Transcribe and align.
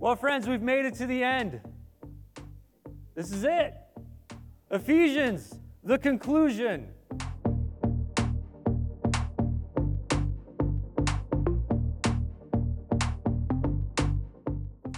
Well, 0.00 0.16
friends, 0.16 0.48
we've 0.48 0.62
made 0.62 0.86
it 0.86 0.94
to 0.94 1.06
the 1.06 1.22
end. 1.22 1.60
This 3.14 3.30
is 3.32 3.44
it. 3.44 3.74
Ephesians, 4.70 5.54
the 5.84 5.98
conclusion. 5.98 6.88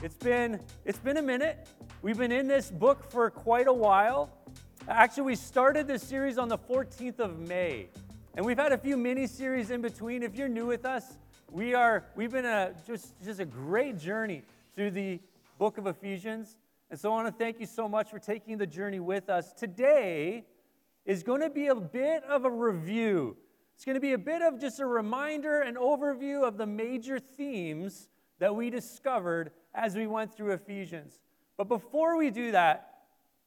It's 0.04 0.14
been 0.14 0.60
it's 0.84 1.00
been 1.00 1.16
a 1.16 1.22
minute. 1.22 1.66
We've 2.02 2.16
been 2.16 2.30
in 2.30 2.46
this 2.46 2.70
book 2.70 3.10
for 3.10 3.28
quite 3.28 3.66
a 3.66 3.72
while. 3.72 4.30
Actually, 4.86 5.24
we 5.24 5.34
started 5.34 5.88
this 5.88 6.04
series 6.04 6.38
on 6.38 6.46
the 6.46 6.58
14th 6.58 7.18
of 7.18 7.40
May. 7.40 7.88
And 8.36 8.46
we've 8.46 8.56
had 8.56 8.70
a 8.70 8.78
few 8.78 8.96
mini 8.96 9.26
series 9.26 9.72
in 9.72 9.82
between. 9.82 10.22
If 10.22 10.36
you're 10.36 10.46
new 10.46 10.66
with 10.66 10.86
us, 10.86 11.18
we 11.50 11.74
are 11.74 12.04
we've 12.14 12.30
been 12.30 12.46
a 12.46 12.72
just 12.86 13.20
just 13.24 13.40
a 13.40 13.44
great 13.44 13.98
journey 13.98 14.44
through 14.74 14.90
the 14.90 15.20
book 15.58 15.78
of 15.78 15.86
Ephesians. 15.86 16.56
And 16.90 16.98
so 16.98 17.10
I 17.10 17.22
want 17.22 17.28
to 17.28 17.44
thank 17.44 17.60
you 17.60 17.66
so 17.66 17.88
much 17.88 18.10
for 18.10 18.18
taking 18.18 18.58
the 18.58 18.66
journey 18.66 19.00
with 19.00 19.28
us. 19.28 19.52
Today 19.52 20.44
is 21.04 21.22
going 21.22 21.40
to 21.40 21.50
be 21.50 21.68
a 21.68 21.74
bit 21.74 22.22
of 22.24 22.44
a 22.44 22.50
review. 22.50 23.36
It's 23.74 23.84
going 23.84 23.94
to 23.94 24.00
be 24.00 24.12
a 24.12 24.18
bit 24.18 24.42
of 24.42 24.60
just 24.60 24.80
a 24.80 24.86
reminder 24.86 25.60
and 25.60 25.76
overview 25.76 26.46
of 26.46 26.56
the 26.56 26.66
major 26.66 27.18
themes 27.18 28.08
that 28.38 28.54
we 28.54 28.70
discovered 28.70 29.52
as 29.74 29.96
we 29.96 30.06
went 30.06 30.34
through 30.34 30.52
Ephesians. 30.52 31.20
But 31.56 31.68
before 31.68 32.16
we 32.16 32.30
do 32.30 32.52
that, 32.52 32.88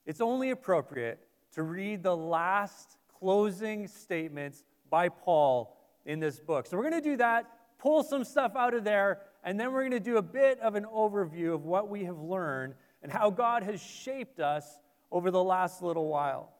it's 0.05 0.21
only 0.21 0.51
appropriate 0.51 1.19
to 1.53 1.63
read 1.63 2.03
the 2.03 2.15
last 2.15 2.97
closing 3.19 3.87
statements 3.87 4.63
by 4.89 5.09
Paul 5.09 5.77
in 6.05 6.19
this 6.19 6.39
book. 6.39 6.67
So 6.67 6.77
we're 6.77 6.89
going 6.89 7.01
to 7.01 7.09
do 7.09 7.17
that, 7.17 7.49
pull 7.79 8.03
some 8.03 8.23
stuff 8.23 8.53
out 8.55 8.73
of 8.73 8.83
there, 8.83 9.21
and 9.45 9.59
then 9.59 9.71
we're 9.71 9.81
going 9.81 9.91
to 9.91 9.99
do 9.99 10.17
a 10.17 10.23
bit 10.23 10.59
of 10.59 10.73
an 10.73 10.85
overview 10.85 11.53
of 11.53 11.63
what 11.63 11.87
we 11.87 12.03
have 12.05 12.17
learned 12.17 12.73
and 13.03 13.11
how 13.11 13.29
God 13.29 13.61
has 13.61 13.79
shaped 13.79 14.39
us 14.39 14.79
over 15.11 15.29
the 15.29 15.43
last 15.43 15.83
little 15.83 16.07
while. 16.07 16.51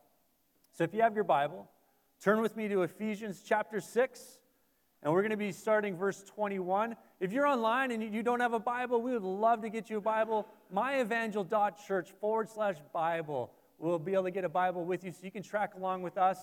So 0.72 0.83
if 0.83 0.94
you 0.94 1.02
have 1.02 1.16
your 1.16 1.23
Bible, 1.23 1.67
turn 2.22 2.41
with 2.41 2.56
me 2.56 2.67
to 2.67 2.83
Ephesians 2.83 3.41
chapter 3.44 3.81
6, 3.81 4.38
and 5.02 5.11
we're 5.11 5.22
going 5.22 5.31
to 5.31 5.38
be 5.38 5.52
starting 5.52 5.97
verse 5.97 6.23
21. 6.23 6.95
If 7.19 7.31
you're 7.33 7.47
online 7.47 7.89
and 7.89 8.13
you 8.13 8.22
don't 8.22 8.39
have 8.39 8.53
a 8.53 8.59
Bible, 8.59 9.02
we 9.02 9.13
would 9.13 9.23
love 9.23 9.63
to 9.63 9.69
get 9.69 9.89
you 9.89 9.97
a 9.97 10.02
Bible. 10.02 10.47
myevangel.church 10.73 12.11
forward 12.22 12.50
slash 12.50 12.75
Bible. 12.94 13.52
We'll 13.80 13.97
be 13.97 14.13
able 14.13 14.25
to 14.25 14.31
get 14.31 14.45
a 14.45 14.50
Bible 14.50 14.86
with 14.86 15.03
you 15.03 15.11
so 15.11 15.19
you 15.23 15.31
can 15.31 15.44
track 15.44 15.73
along 15.75 16.03
with 16.03 16.19
us. 16.19 16.38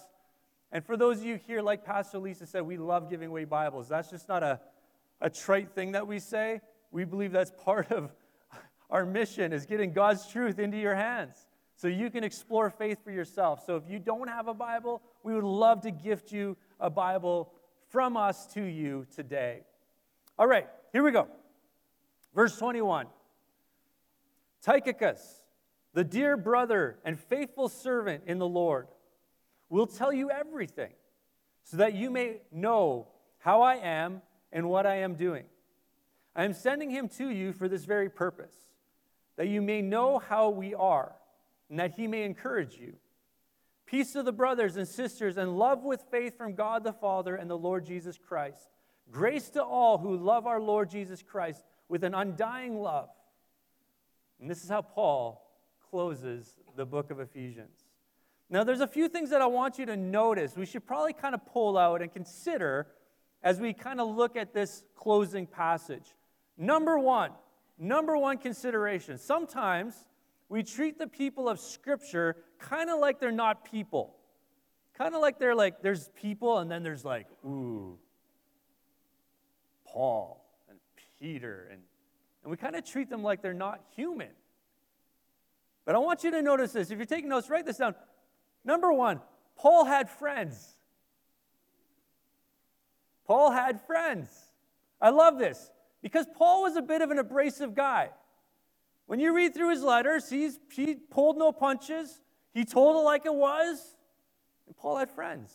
And 0.72 0.84
for 0.84 0.96
those 0.96 1.18
of 1.18 1.24
you 1.24 1.38
here, 1.46 1.62
like 1.62 1.84
Pastor 1.84 2.18
Lisa 2.18 2.46
said, 2.46 2.62
we 2.62 2.78
love 2.78 3.08
giving 3.08 3.28
away 3.28 3.44
Bibles. 3.44 3.88
That's 3.88 4.10
just 4.10 4.28
not 4.28 4.42
a, 4.42 4.60
a 5.22 5.30
trite 5.30 5.74
thing 5.74 5.92
that 5.92 6.06
we 6.06 6.18
say. 6.18 6.60
We 6.90 7.04
believe 7.04 7.32
that's 7.32 7.52
part 7.64 7.90
of 7.90 8.10
our 8.90 9.06
mission 9.06 9.54
is 9.54 9.64
getting 9.64 9.94
God's 9.94 10.26
truth 10.26 10.58
into 10.58 10.76
your 10.76 10.94
hands 10.94 11.46
so 11.76 11.88
you 11.88 12.10
can 12.10 12.22
explore 12.22 12.68
faith 12.68 13.02
for 13.02 13.10
yourself. 13.10 13.64
So 13.64 13.76
if 13.76 13.84
you 13.88 13.98
don't 13.98 14.28
have 14.28 14.48
a 14.48 14.54
Bible, 14.54 15.00
we 15.22 15.34
would 15.34 15.44
love 15.44 15.80
to 15.82 15.90
gift 15.90 16.30
you 16.30 16.58
a 16.78 16.90
Bible 16.90 17.50
from 17.88 18.16
us 18.16 18.46
to 18.48 18.62
you 18.62 19.06
today. 19.14 19.62
All 20.38 20.46
right, 20.46 20.68
here 20.92 21.02
we 21.02 21.12
go. 21.12 21.28
Verse 22.34 22.58
21. 22.58 23.06
Tychicus, 24.60 25.42
the 25.94 26.04
dear 26.04 26.36
brother 26.36 26.98
and 27.04 27.18
faithful 27.18 27.68
servant 27.68 28.24
in 28.26 28.38
the 28.38 28.46
Lord, 28.46 28.88
will 29.68 29.86
tell 29.86 30.12
you 30.12 30.30
everything 30.30 30.92
so 31.64 31.78
that 31.78 31.94
you 31.94 32.10
may 32.10 32.40
know 32.52 33.08
how 33.38 33.62
I 33.62 33.76
am 33.76 34.20
and 34.52 34.68
what 34.68 34.86
I 34.86 34.96
am 34.96 35.14
doing. 35.14 35.44
I 36.34 36.44
am 36.44 36.52
sending 36.52 36.90
him 36.90 37.08
to 37.10 37.28
you 37.28 37.52
for 37.52 37.68
this 37.68 37.84
very 37.84 38.08
purpose, 38.08 38.54
that 39.36 39.48
you 39.48 39.62
may 39.62 39.82
know 39.82 40.18
how 40.18 40.50
we 40.50 40.74
are 40.74 41.12
and 41.68 41.78
that 41.78 41.92
he 41.92 42.06
may 42.06 42.24
encourage 42.24 42.76
you. 42.76 42.94
Peace 43.86 44.12
to 44.12 44.22
the 44.22 44.32
brothers 44.32 44.76
and 44.76 44.88
sisters, 44.88 45.36
and 45.36 45.58
love 45.58 45.82
with 45.82 46.02
faith 46.10 46.38
from 46.38 46.54
God 46.54 46.84
the 46.84 46.92
Father 46.92 47.34
and 47.36 47.50
the 47.50 47.58
Lord 47.58 47.84
Jesus 47.84 48.18
Christ. 48.18 48.70
Grace 49.10 49.50
to 49.50 49.62
all 49.62 49.98
who 49.98 50.16
love 50.16 50.46
our 50.46 50.60
Lord 50.60 50.88
Jesus 50.88 51.22
Christ 51.22 51.62
with 51.88 52.04
an 52.04 52.14
undying 52.14 52.80
love. 52.80 53.10
And 54.40 54.50
this 54.50 54.62
is 54.64 54.70
how 54.70 54.82
Paul 54.82 55.46
closes 55.90 56.58
the 56.74 56.86
book 56.86 57.10
of 57.10 57.20
Ephesians. 57.20 57.84
Now, 58.48 58.64
there's 58.64 58.80
a 58.80 58.86
few 58.86 59.08
things 59.08 59.30
that 59.30 59.42
I 59.42 59.46
want 59.46 59.78
you 59.78 59.86
to 59.86 59.96
notice. 59.96 60.56
We 60.56 60.66
should 60.66 60.86
probably 60.86 61.12
kind 61.12 61.34
of 61.34 61.44
pull 61.46 61.76
out 61.76 62.02
and 62.02 62.12
consider 62.12 62.86
as 63.42 63.60
we 63.60 63.72
kind 63.72 64.00
of 64.00 64.08
look 64.08 64.36
at 64.36 64.52
this 64.52 64.84
closing 64.94 65.46
passage. 65.46 66.14
Number 66.56 66.98
one, 66.98 67.30
number 67.78 68.16
one 68.16 68.38
consideration. 68.38 69.18
Sometimes 69.18 69.94
we 70.48 70.62
treat 70.62 70.98
the 70.98 71.06
people 71.06 71.48
of 71.48 71.58
Scripture 71.58 72.36
kind 72.58 72.90
of 72.90 73.00
like 73.00 73.18
they're 73.20 73.32
not 73.32 73.64
people. 73.64 74.14
Kind 74.96 75.14
of 75.14 75.20
like 75.20 75.38
they're 75.38 75.54
like, 75.54 75.82
there's 75.82 76.10
people, 76.14 76.58
and 76.58 76.70
then 76.70 76.82
there's 76.82 77.04
like, 77.04 77.26
ooh, 77.44 77.98
Paul 79.86 80.44
and 80.68 80.78
Peter. 81.18 81.68
And, 81.70 81.80
and 82.42 82.50
we 82.50 82.56
kind 82.56 82.76
of 82.76 82.84
treat 82.84 83.08
them 83.08 83.22
like 83.22 83.42
they're 83.42 83.54
not 83.54 83.80
human. 83.96 84.28
But 85.84 85.94
I 85.94 85.98
want 85.98 86.22
you 86.22 86.30
to 86.30 86.42
notice 86.42 86.72
this. 86.72 86.90
If 86.90 86.98
you're 86.98 87.06
taking 87.06 87.30
notes, 87.30 87.50
write 87.50 87.66
this 87.66 87.78
down. 87.78 87.94
Number 88.64 88.92
one, 88.92 89.20
Paul 89.56 89.84
had 89.84 90.08
friends. 90.08 90.76
Paul 93.26 93.50
had 93.50 93.80
friends. 93.80 94.28
I 95.00 95.10
love 95.10 95.38
this 95.38 95.70
because 96.02 96.26
Paul 96.36 96.62
was 96.62 96.76
a 96.76 96.82
bit 96.82 97.02
of 97.02 97.10
an 97.10 97.18
abrasive 97.18 97.74
guy. 97.74 98.10
When 99.06 99.20
you 99.20 99.34
read 99.34 99.54
through 99.54 99.70
his 99.70 99.82
letters, 99.82 100.30
he's, 100.30 100.58
he 100.70 100.94
pulled 100.94 101.36
no 101.36 101.52
punches. 101.52 102.20
He 102.54 102.64
told 102.64 102.96
it 102.96 103.00
like 103.00 103.26
it 103.26 103.34
was. 103.34 103.96
And 104.66 104.76
Paul 104.76 104.96
had 104.96 105.10
friends. 105.10 105.52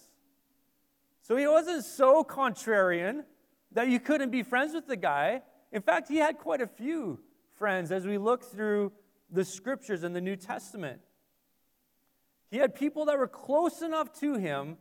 So 1.22 1.36
he 1.36 1.48
wasn't 1.48 1.84
so 1.84 2.24
contrarian 2.24 3.24
that 3.72 3.90
you 3.90 4.00
couldn't 4.00 4.30
be 4.30 4.44
friends 4.44 4.74
with 4.74 4.88
the 4.88 4.96
guy. 4.96 5.42
In 5.72 5.82
fact, 5.82 6.08
he 6.08 6.18
had 6.18 6.38
quite 6.38 6.62
a 6.62 6.68
few 6.68 7.20
friends 7.54 7.92
as 7.92 8.06
we 8.06 8.18
look 8.18 8.44
through 8.44 8.92
the 9.30 9.44
scriptures 9.44 10.04
in 10.04 10.14
the 10.14 10.22
New 10.22 10.36
Testament. 10.36 11.02
He 12.50 12.58
had 12.58 12.76
people 12.76 13.06
that 13.06 13.18
were 13.18 13.28
close 13.28 13.82
enough 13.82 14.18
to 14.20 14.36
him 14.36 14.78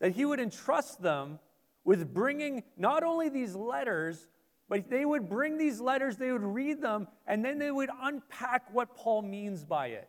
that 0.00 0.12
he 0.12 0.24
would 0.24 0.40
entrust 0.40 1.00
them 1.00 1.38
with 1.84 2.12
bringing 2.12 2.62
not 2.76 3.02
only 3.02 3.28
these 3.28 3.54
letters, 3.54 4.28
but 4.68 4.90
they 4.90 5.04
would 5.04 5.28
bring 5.28 5.56
these 5.56 5.80
letters, 5.80 6.16
they 6.16 6.30
would 6.30 6.42
read 6.42 6.82
them, 6.82 7.08
and 7.26 7.44
then 7.44 7.58
they 7.58 7.70
would 7.70 7.90
unpack 8.02 8.72
what 8.72 8.94
Paul 8.94 9.22
means 9.22 9.64
by 9.64 9.88
it. 9.88 10.08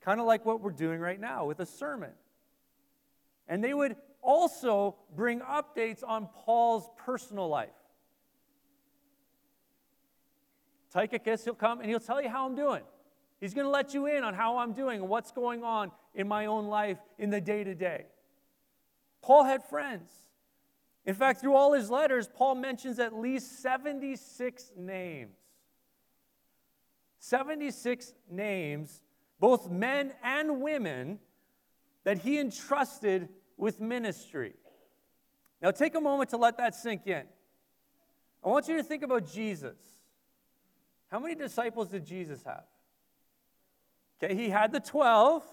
Kind 0.00 0.20
of 0.20 0.26
like 0.26 0.44
what 0.44 0.60
we're 0.60 0.70
doing 0.70 1.00
right 1.00 1.18
now 1.18 1.46
with 1.46 1.60
a 1.60 1.66
sermon. 1.66 2.10
And 3.48 3.64
they 3.64 3.74
would 3.74 3.96
also 4.20 4.96
bring 5.14 5.40
updates 5.40 6.02
on 6.06 6.28
Paul's 6.44 6.88
personal 7.04 7.48
life. 7.48 7.70
Tychicus, 10.92 11.44
he'll 11.44 11.54
come 11.54 11.80
and 11.80 11.88
he'll 11.88 12.00
tell 12.00 12.22
you 12.22 12.28
how 12.28 12.46
I'm 12.46 12.54
doing. 12.54 12.82
He's 13.40 13.54
going 13.54 13.66
to 13.66 13.70
let 13.70 13.94
you 13.94 14.06
in 14.06 14.24
on 14.24 14.34
how 14.34 14.58
I'm 14.58 14.72
doing 14.72 15.00
and 15.00 15.08
what's 15.08 15.30
going 15.30 15.62
on 15.62 15.90
in 16.14 16.26
my 16.26 16.46
own 16.46 16.66
life 16.66 16.98
in 17.18 17.30
the 17.30 17.40
day 17.40 17.64
to 17.64 17.74
day. 17.74 18.06
Paul 19.22 19.44
had 19.44 19.64
friends. 19.64 20.10
In 21.06 21.14
fact, 21.14 21.40
through 21.40 21.54
all 21.54 21.72
his 21.72 21.88
letters, 21.88 22.28
Paul 22.28 22.56
mentions 22.56 22.98
at 22.98 23.14
least 23.14 23.62
76 23.62 24.72
names. 24.76 25.36
76 27.20 28.12
names, 28.28 29.00
both 29.38 29.70
men 29.70 30.12
and 30.22 30.60
women, 30.60 31.20
that 32.04 32.18
he 32.18 32.38
entrusted 32.38 33.28
with 33.56 33.80
ministry. 33.80 34.54
Now, 35.62 35.70
take 35.70 35.94
a 35.94 36.00
moment 36.00 36.30
to 36.30 36.36
let 36.36 36.58
that 36.58 36.74
sink 36.74 37.06
in. 37.06 37.22
I 38.44 38.48
want 38.48 38.68
you 38.68 38.76
to 38.76 38.82
think 38.82 39.02
about 39.02 39.32
Jesus. 39.32 39.76
How 41.08 41.18
many 41.18 41.34
disciples 41.34 41.88
did 41.88 42.04
Jesus 42.04 42.42
have? 42.42 42.64
Okay, 44.22 44.34
he 44.34 44.50
had 44.50 44.72
the 44.72 44.80
12. 44.80 45.44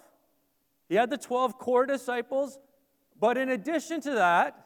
He 0.90 0.96
had 0.96 1.10
the 1.10 1.18
12 1.18 1.58
core 1.58 1.86
disciples. 1.86 2.60
But 3.20 3.38
in 3.38 3.50
addition 3.50 4.02
to 4.02 4.12
that, 4.12 4.63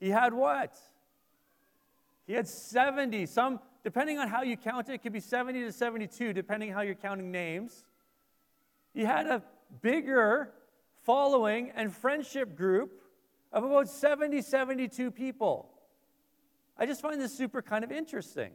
he 0.00 0.08
had 0.08 0.32
what? 0.32 0.76
He 2.26 2.32
had 2.32 2.48
70. 2.48 3.26
Some, 3.26 3.60
depending 3.84 4.18
on 4.18 4.28
how 4.28 4.42
you 4.42 4.56
count 4.56 4.88
it, 4.88 4.94
it 4.94 5.02
could 5.02 5.12
be 5.12 5.20
70 5.20 5.60
to 5.64 5.72
72, 5.72 6.32
depending 6.32 6.72
how 6.72 6.80
you're 6.80 6.94
counting 6.94 7.30
names. 7.30 7.84
He 8.94 9.04
had 9.04 9.26
a 9.26 9.42
bigger 9.82 10.52
following 11.02 11.70
and 11.74 11.94
friendship 11.94 12.56
group 12.56 13.02
of 13.52 13.64
about 13.64 13.88
70, 13.88 14.42
72 14.42 15.10
people. 15.10 15.70
I 16.78 16.86
just 16.86 17.02
find 17.02 17.20
this 17.20 17.36
super 17.36 17.62
kind 17.62 17.84
of 17.84 17.92
interesting 17.92 18.52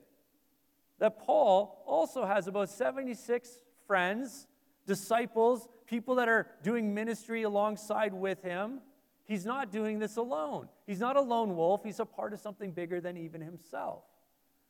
that 1.00 1.20
Paul 1.20 1.84
also 1.86 2.26
has 2.26 2.48
about 2.48 2.70
76 2.70 3.50
friends, 3.86 4.48
disciples, 4.88 5.68
people 5.86 6.16
that 6.16 6.28
are 6.28 6.48
doing 6.64 6.94
ministry 6.94 7.44
alongside 7.44 8.14
with 8.14 8.42
him. 8.42 8.80
He's 9.26 9.46
not 9.46 9.72
doing 9.72 10.00
this 10.00 10.18
alone. 10.18 10.70
He's 10.86 11.00
not 11.00 11.18
a 11.18 11.22
lone 11.22 11.56
wolf. 11.56 11.84
He's 11.84 12.00
a 12.00 12.06
part 12.06 12.32
of 12.32 12.40
something 12.40 12.72
bigger 12.72 13.02
than 13.02 13.18
even 13.18 13.42
himself. 13.42 14.04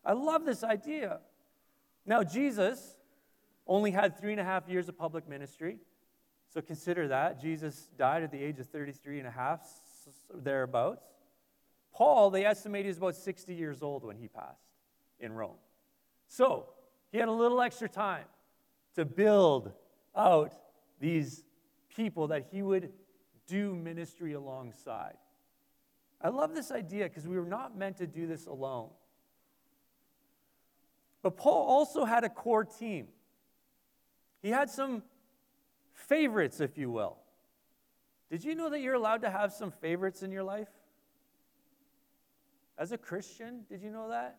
I 0.03 0.13
love 0.13 0.45
this 0.45 0.63
idea. 0.63 1.19
Now, 2.05 2.23
Jesus 2.23 2.95
only 3.67 3.91
had 3.91 4.17
three 4.17 4.31
and 4.31 4.39
a 4.39 4.43
half 4.43 4.69
years 4.69 4.87
of 4.87 4.97
public 4.97 5.27
ministry. 5.27 5.77
So 6.53 6.61
consider 6.61 7.09
that. 7.09 7.41
Jesus 7.41 7.89
died 7.97 8.23
at 8.23 8.31
the 8.31 8.41
age 8.41 8.59
of 8.59 8.67
33 8.67 9.19
and 9.19 9.27
a 9.27 9.31
half, 9.31 9.61
thereabouts. 10.33 11.03
Paul, 11.93 12.29
they 12.29 12.45
estimate, 12.45 12.85
is 12.85 12.97
about 12.97 13.15
60 13.15 13.53
years 13.53 13.81
old 13.81 14.03
when 14.03 14.15
he 14.15 14.27
passed 14.27 14.67
in 15.19 15.33
Rome. 15.33 15.57
So 16.27 16.67
he 17.11 17.17
had 17.17 17.27
a 17.27 17.33
little 17.33 17.61
extra 17.61 17.89
time 17.89 18.25
to 18.95 19.05
build 19.05 19.71
out 20.15 20.53
these 20.99 21.43
people 21.95 22.27
that 22.27 22.47
he 22.51 22.61
would 22.61 22.91
do 23.47 23.75
ministry 23.75 24.33
alongside. 24.33 25.15
I 26.21 26.29
love 26.29 26.55
this 26.55 26.71
idea 26.71 27.05
because 27.05 27.27
we 27.27 27.37
were 27.37 27.45
not 27.45 27.77
meant 27.77 27.97
to 27.97 28.07
do 28.07 28.25
this 28.27 28.47
alone. 28.47 28.89
But 31.21 31.37
Paul 31.37 31.65
also 31.67 32.05
had 32.05 32.23
a 32.23 32.29
core 32.29 32.65
team. 32.65 33.07
He 34.41 34.49
had 34.49 34.69
some 34.69 35.03
favorites, 35.93 36.59
if 36.59 36.77
you 36.77 36.89
will. 36.91 37.17
Did 38.29 38.43
you 38.43 38.55
know 38.55 38.69
that 38.69 38.81
you're 38.81 38.95
allowed 38.95 39.21
to 39.21 39.29
have 39.29 39.53
some 39.53 39.71
favorites 39.71 40.23
in 40.23 40.31
your 40.31 40.43
life? 40.43 40.69
As 42.77 42.91
a 42.91 42.97
Christian, 42.97 43.61
did 43.69 43.81
you 43.81 43.91
know 43.91 44.09
that? 44.09 44.37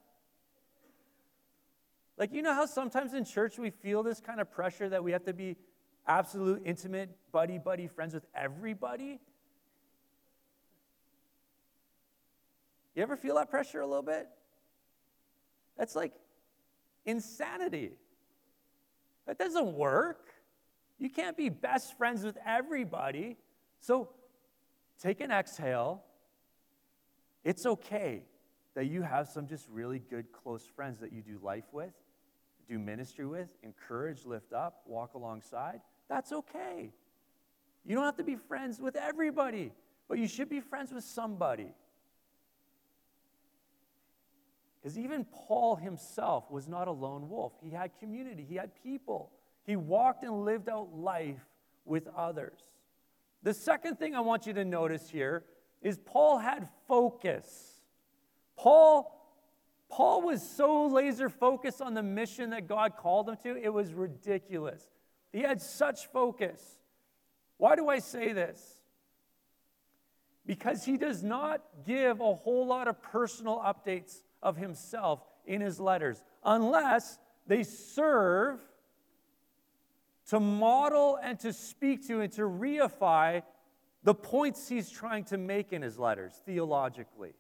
Like, 2.19 2.33
you 2.33 2.43
know 2.43 2.55
how 2.55 2.67
sometimes 2.67 3.15
in 3.15 3.25
church 3.25 3.59
we 3.59 3.71
feel 3.71 4.03
this 4.03 4.21
kind 4.21 4.41
of 4.41 4.51
pressure 4.51 4.89
that 4.89 5.03
we 5.03 5.13
have 5.13 5.25
to 5.25 5.33
be 5.33 5.57
absolute, 6.07 6.63
intimate, 6.65 7.11
buddy, 7.33 7.59
buddy 7.59 7.87
friends 7.87 8.15
with 8.15 8.27
everybody? 8.35 9.21
You 12.95 13.03
ever 13.03 13.17
feel 13.17 13.35
that 13.37 13.51
pressure 13.51 13.81
a 13.81 13.87
little 13.87 14.03
bit? 14.03 14.27
That's 15.77 15.95
like 15.95 16.13
insanity. 17.05 17.93
That 19.27 19.39
doesn't 19.39 19.75
work. 19.75 20.31
You 20.99 21.11
can't 21.11 21.37
be 21.37 21.49
best 21.49 21.97
friends 21.99 22.25
with 22.25 22.39
everybody. 22.47 23.37
So 23.81 24.11
take 25.01 25.21
an 25.21 25.31
exhale. 25.31 26.03
It's 27.45 27.67
okay 27.67 28.23
that 28.75 28.87
you 28.87 29.03
have 29.03 29.29
some 29.29 29.47
just 29.47 29.69
really 29.69 29.99
good, 29.99 30.33
close 30.33 30.67
friends 30.67 31.01
that 31.01 31.13
you 31.13 31.23
do 31.23 31.39
life 31.43 31.65
with, 31.73 31.93
do 32.69 32.79
ministry 32.79 33.27
with, 33.27 33.49
encourage, 33.63 34.25
lift 34.25 34.53
up, 34.53 34.83
walk 34.87 35.15
alongside. 35.15 35.81
That's 36.09 36.33
okay. 36.33 36.93
You 37.85 37.95
don't 37.95 38.05
have 38.05 38.17
to 38.17 38.25
be 38.25 38.37
friends 38.37 38.81
with 38.81 38.97
everybody, 38.97 39.73
but 40.09 40.19
you 40.19 40.27
should 40.27 40.49
be 40.49 40.61
friends 40.61 40.93
with 40.93 41.05
somebody. 41.05 41.73
Because 44.83 44.99
even 44.99 45.25
Paul 45.25 45.77
himself 45.77 46.51
was 46.51 46.69
not 46.69 46.89
a 46.89 46.93
lone 46.93 47.29
wolf. 47.29 47.53
He 47.61 47.71
had 47.71 47.91
community, 47.99 48.47
he 48.49 48.57
had 48.57 48.71
people. 48.83 49.33
He 49.65 49.75
walked 49.75 50.23
and 50.23 50.45
lived 50.45 50.69
out 50.69 50.97
life 50.97 51.45
with 51.85 52.07
others. 52.17 52.61
The 53.43 53.53
second 53.53 53.99
thing 53.99 54.15
I 54.15 54.21
want 54.21 54.47
you 54.47 54.53
to 54.53 54.65
notice 54.65 55.09
here 55.11 55.45
is 55.83 55.99
Paul 55.99 56.39
had 56.39 56.69
focus. 56.87 57.81
Paul 58.57 59.13
Paul 59.89 60.23
was 60.23 60.43
so 60.43 60.87
laser 60.87 61.29
focused 61.29 61.81
on 61.81 61.95
the 61.95 62.03
mission 62.03 62.51
that 62.51 62.67
God 62.67 62.97
called 62.97 63.29
him 63.29 63.37
to, 63.45 63.57
it 63.57 63.73
was 63.73 63.95
ridiculous. 63.95 64.87
He 65.37 65.43
had 65.43 65.61
such 65.61 66.07
focus. 66.07 66.63
Why 67.59 67.77
do 67.77 67.91
I 67.91 67.99
say 67.99 68.33
this? 68.33 68.59
Because 70.47 70.83
he 70.83 70.97
does 70.97 71.23
not 71.23 71.61
give 71.87 72.23
a 72.23 72.35
whole 72.37 72.67
lot 72.67 72.89
of 72.89 73.03
personal 73.03 73.59
updates 73.59 74.23
of 74.43 74.57
himself 74.57 75.21
in 75.45 75.61
his 75.61 75.79
letters, 75.79 76.23
unless 76.43 77.19
they 77.47 77.65
serve 77.65 78.61
to 80.31 80.41
model 80.41 81.19
and 81.23 81.39
to 81.41 81.53
speak 81.53 82.07
to 82.09 82.23
and 82.23 82.33
to 82.33 82.43
reify 82.45 83.43
the 84.05 84.15
points 84.15 84.71
he's 84.71 84.89
trying 84.89 85.25
to 85.25 85.37
make 85.37 85.71
in 85.71 85.83
his 85.83 85.99
letters 85.99 86.33
theologically. 86.47 87.35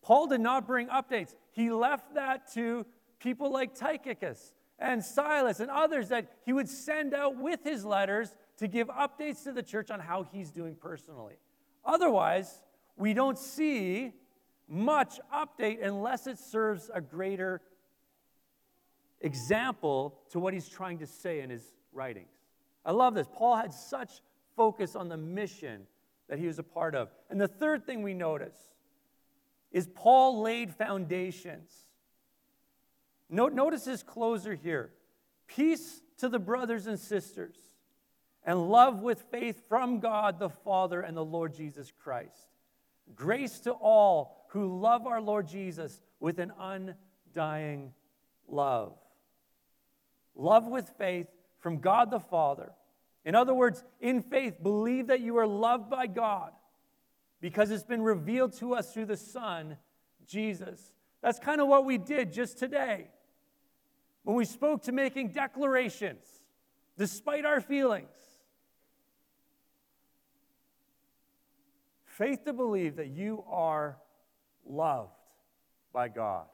Paul 0.00 0.26
did 0.28 0.40
not 0.40 0.66
bring 0.66 0.88
updates. 0.88 1.34
He 1.50 1.70
left 1.70 2.14
that 2.14 2.50
to 2.54 2.86
people 3.18 3.52
like 3.52 3.74
Tychicus 3.74 4.54
and 4.78 5.04
Silas 5.04 5.60
and 5.60 5.70
others 5.70 6.08
that 6.10 6.30
he 6.44 6.52
would 6.52 6.68
send 6.68 7.14
out 7.14 7.36
with 7.36 7.62
his 7.64 7.84
letters 7.84 8.34
to 8.58 8.68
give 8.68 8.88
updates 8.88 9.44
to 9.44 9.52
the 9.52 9.62
church 9.62 9.90
on 9.90 10.00
how 10.00 10.26
he's 10.32 10.50
doing 10.50 10.74
personally. 10.74 11.34
Otherwise, 11.84 12.62
we 12.96 13.14
don't 13.14 13.38
see 13.38 14.12
much 14.68 15.20
update 15.32 15.84
unless 15.84 16.26
it 16.26 16.38
serves 16.38 16.90
a 16.92 17.00
greater 17.00 17.62
example 19.20 20.18
to 20.30 20.38
what 20.38 20.52
he's 20.52 20.68
trying 20.68 20.98
to 20.98 21.06
say 21.06 21.40
in 21.40 21.50
his 21.50 21.62
writings. 21.92 22.32
I 22.84 22.92
love 22.92 23.14
this. 23.14 23.26
Paul 23.32 23.56
had 23.56 23.72
such 23.72 24.20
focus 24.56 24.96
on 24.96 25.08
the 25.08 25.16
mission 25.16 25.86
that 26.28 26.38
he 26.38 26.46
was 26.46 26.58
a 26.58 26.62
part 26.62 26.94
of. 26.94 27.08
And 27.30 27.40
the 27.40 27.48
third 27.48 27.86
thing 27.86 28.02
we 28.02 28.14
notice 28.14 28.56
is 29.72 29.88
Paul 29.94 30.42
laid 30.42 30.74
foundations. 30.74 31.85
Notice 33.28 33.84
his 33.84 34.02
closer 34.02 34.54
here 34.54 34.92
peace 35.48 36.02
to 36.18 36.28
the 36.28 36.38
brothers 36.38 36.86
and 36.86 36.98
sisters, 36.98 37.56
and 38.44 38.70
love 38.70 39.02
with 39.02 39.20
faith 39.30 39.68
from 39.68 40.00
God 40.00 40.38
the 40.38 40.48
Father 40.48 41.00
and 41.00 41.16
the 41.16 41.24
Lord 41.24 41.54
Jesus 41.54 41.92
Christ. 42.02 42.50
Grace 43.14 43.60
to 43.60 43.72
all 43.72 44.46
who 44.50 44.80
love 44.80 45.06
our 45.06 45.20
Lord 45.20 45.48
Jesus 45.48 46.00
with 46.20 46.38
an 46.38 46.52
undying 46.58 47.92
love. 48.48 48.94
Love 50.34 50.66
with 50.66 50.88
faith 50.98 51.26
from 51.58 51.78
God 51.78 52.10
the 52.10 52.20
Father. 52.20 52.72
In 53.24 53.34
other 53.34 53.54
words, 53.54 53.82
in 54.00 54.22
faith, 54.22 54.62
believe 54.62 55.08
that 55.08 55.20
you 55.20 55.36
are 55.38 55.46
loved 55.46 55.90
by 55.90 56.06
God 56.06 56.52
because 57.40 57.70
it's 57.70 57.84
been 57.84 58.02
revealed 58.02 58.52
to 58.58 58.74
us 58.74 58.92
through 58.92 59.06
the 59.06 59.16
Son, 59.16 59.76
Jesus. 60.26 60.92
That's 61.22 61.38
kind 61.38 61.60
of 61.60 61.68
what 61.68 61.84
we 61.84 61.98
did 61.98 62.32
just 62.32 62.58
today 62.58 63.08
when 64.26 64.34
we 64.34 64.44
spoke 64.44 64.82
to 64.82 64.90
making 64.90 65.28
declarations 65.28 66.24
despite 66.98 67.44
our 67.44 67.60
feelings. 67.60 68.08
Faith 72.06 72.44
to 72.44 72.52
believe 72.52 72.96
that 72.96 73.06
you 73.06 73.44
are 73.48 73.98
loved 74.68 75.12
by 75.92 76.08
God. 76.08 76.46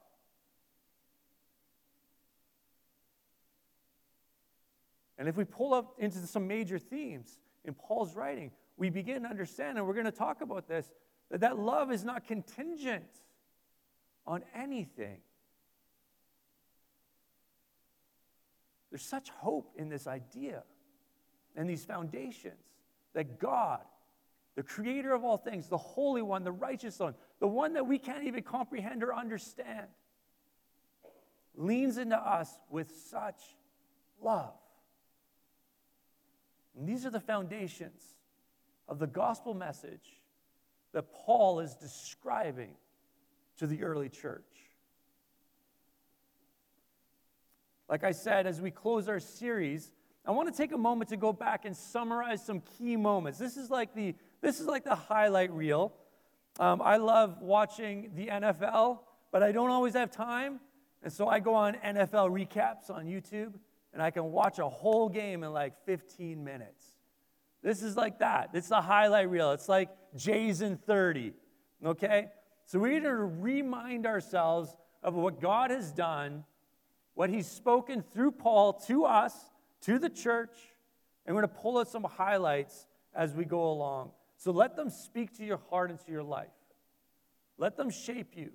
And 5.17 5.27
if 5.27 5.39
we 5.39 5.46
pull 5.46 5.73
up 5.73 5.94
into 5.96 6.19
some 6.19 6.46
major 6.46 6.79
themes 6.79 7.39
in 7.65 7.73
Paul's 7.73 8.15
writing, 8.15 8.51
we 8.77 8.91
begin 8.91 9.23
to 9.23 9.31
understand, 9.31 9.79
and 9.79 9.87
we're 9.87 9.94
going 9.94 10.05
to 10.05 10.13
talk 10.13 10.43
about 10.43 10.69
this, 10.69 10.93
that 11.31 11.41
that 11.41 11.58
love 11.58 11.91
is 11.91 12.05
not 12.05 12.27
contingent 12.27 13.08
on 14.27 14.43
anything. 14.55 15.20
There's 18.93 19.03
such 19.03 19.31
hope 19.31 19.72
in 19.79 19.89
this 19.89 20.06
idea 20.06 20.65
and 21.56 21.69
these 21.69 21.82
foundations 21.82 22.61
that 23.15 23.41
God, 23.41 23.81
the 24.55 24.63
creator 24.63 25.15
of 25.15 25.25
all 25.25 25.39
things, 25.39 25.67
the 25.70 25.79
Holy 25.79 26.20
One, 26.20 26.44
the 26.44 26.53
righteous 26.53 26.99
One, 26.99 27.15
the 27.41 27.49
one 27.49 27.72
that 27.72 27.87
we 27.87 27.99
can't 27.99 28.25
even 28.25 28.43
comprehend 28.43 29.03
or 29.03 29.15
understand, 29.15 29.87
leans 31.56 31.96
into 31.96 32.19
us 32.19 32.51
with 32.69 32.93
such 33.11 33.41
love. 34.20 34.53
And 36.77 36.87
these 36.87 37.06
are 37.06 37.11
the 37.11 37.19
foundations 37.19 38.03
of 38.89 38.99
the 38.99 39.06
gospel 39.06 39.55
message 39.55 40.20
that 40.93 41.11
Paul 41.15 41.61
is 41.61 41.75
describing 41.77 42.75
to 43.56 43.67
the 43.67 43.84
early 43.84 44.11
church. 44.11 44.52
Like 47.93 48.05
I 48.05 48.13
said, 48.13 48.46
as 48.46 48.58
we 48.58 48.70
close 48.70 49.06
our 49.06 49.20
series, 49.20 49.93
I 50.25 50.31
want 50.31 50.51
to 50.51 50.56
take 50.56 50.72
a 50.72 50.79
moment 50.79 51.11
to 51.11 51.19
go 51.19 51.31
back 51.31 51.67
and 51.67 51.77
summarize 51.77 52.43
some 52.43 52.63
key 52.79 52.96
moments. 52.96 53.39
This 53.39 53.58
is 53.58 53.69
like 53.69 53.94
the, 53.94 54.15
this 54.41 54.61
is 54.61 54.67
like 54.67 54.82
the 54.82 54.94
highlight 54.94 55.53
reel. 55.53 55.93
Um, 56.58 56.81
I 56.81 56.96
love 56.96 57.43
watching 57.43 58.13
the 58.15 58.29
NFL, 58.29 59.01
but 59.31 59.43
I 59.43 59.53
don't 59.53 59.69
always 59.69 59.93
have 59.93 60.11
time. 60.11 60.58
And 61.03 61.13
so 61.13 61.29
I 61.29 61.39
go 61.39 61.53
on 61.53 61.75
NFL 61.84 62.31
recaps 62.31 62.89
on 62.89 63.05
YouTube 63.05 63.53
and 63.93 64.01
I 64.01 64.11
can 64.11 64.32
watch 64.32 64.58
a 64.58 64.70
whole 64.70 65.11
game 65.11 65.44
in 65.44 65.53
like 65.53 65.75
15 65.84 66.43
minutes. 66.43 66.94
This 67.63 67.82
is 67.82 67.94
like 67.94 68.20
that. 68.20 68.53
It's 68.55 68.70
the 68.70 68.81
highlight 68.81 69.29
reel. 69.29 69.53
It's 69.53 69.69
like 69.69 69.91
Jason 70.17 70.79
30. 70.79 71.34
Okay? 71.84 72.29
So 72.65 72.79
we 72.79 72.89
need 72.89 73.03
to 73.03 73.15
remind 73.15 74.06
ourselves 74.06 74.75
of 75.03 75.13
what 75.13 75.43
God 75.43 75.70
has 75.70 75.93
done, 75.93 76.44
what 77.15 77.31
He's 77.31 77.47
spoken 77.47 78.03
through 78.03 78.33
Paul 78.33 78.75
to 78.87 79.05
us, 79.05 79.35
to 79.83 79.99
the 79.99 80.09
church, 80.09 80.55
and 81.27 81.35
we're 81.35 81.43
going 81.43 81.55
to 81.55 81.61
pull 81.61 81.79
out 81.79 81.89
some 81.89 82.05
highlights 82.05 82.87
as 83.15 83.35
we 83.35 83.45
go 83.45 83.71
along. 83.71 84.11
So 84.37 84.51
let 84.51 84.77
them 84.77 84.91
speak 84.91 85.37
to 85.37 85.45
your 85.45 85.61
heart 85.71 85.91
and 85.91 85.99
to 86.01 86.11
your 86.11 86.23
life. 86.23 86.49
Let 87.59 87.77
them 87.77 87.91
shape 87.91 88.33
you. 88.35 88.51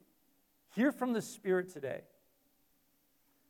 Hear 0.76 0.92
from 0.92 1.14
the 1.14 1.22
Spirit 1.22 1.72
today. 1.72 2.02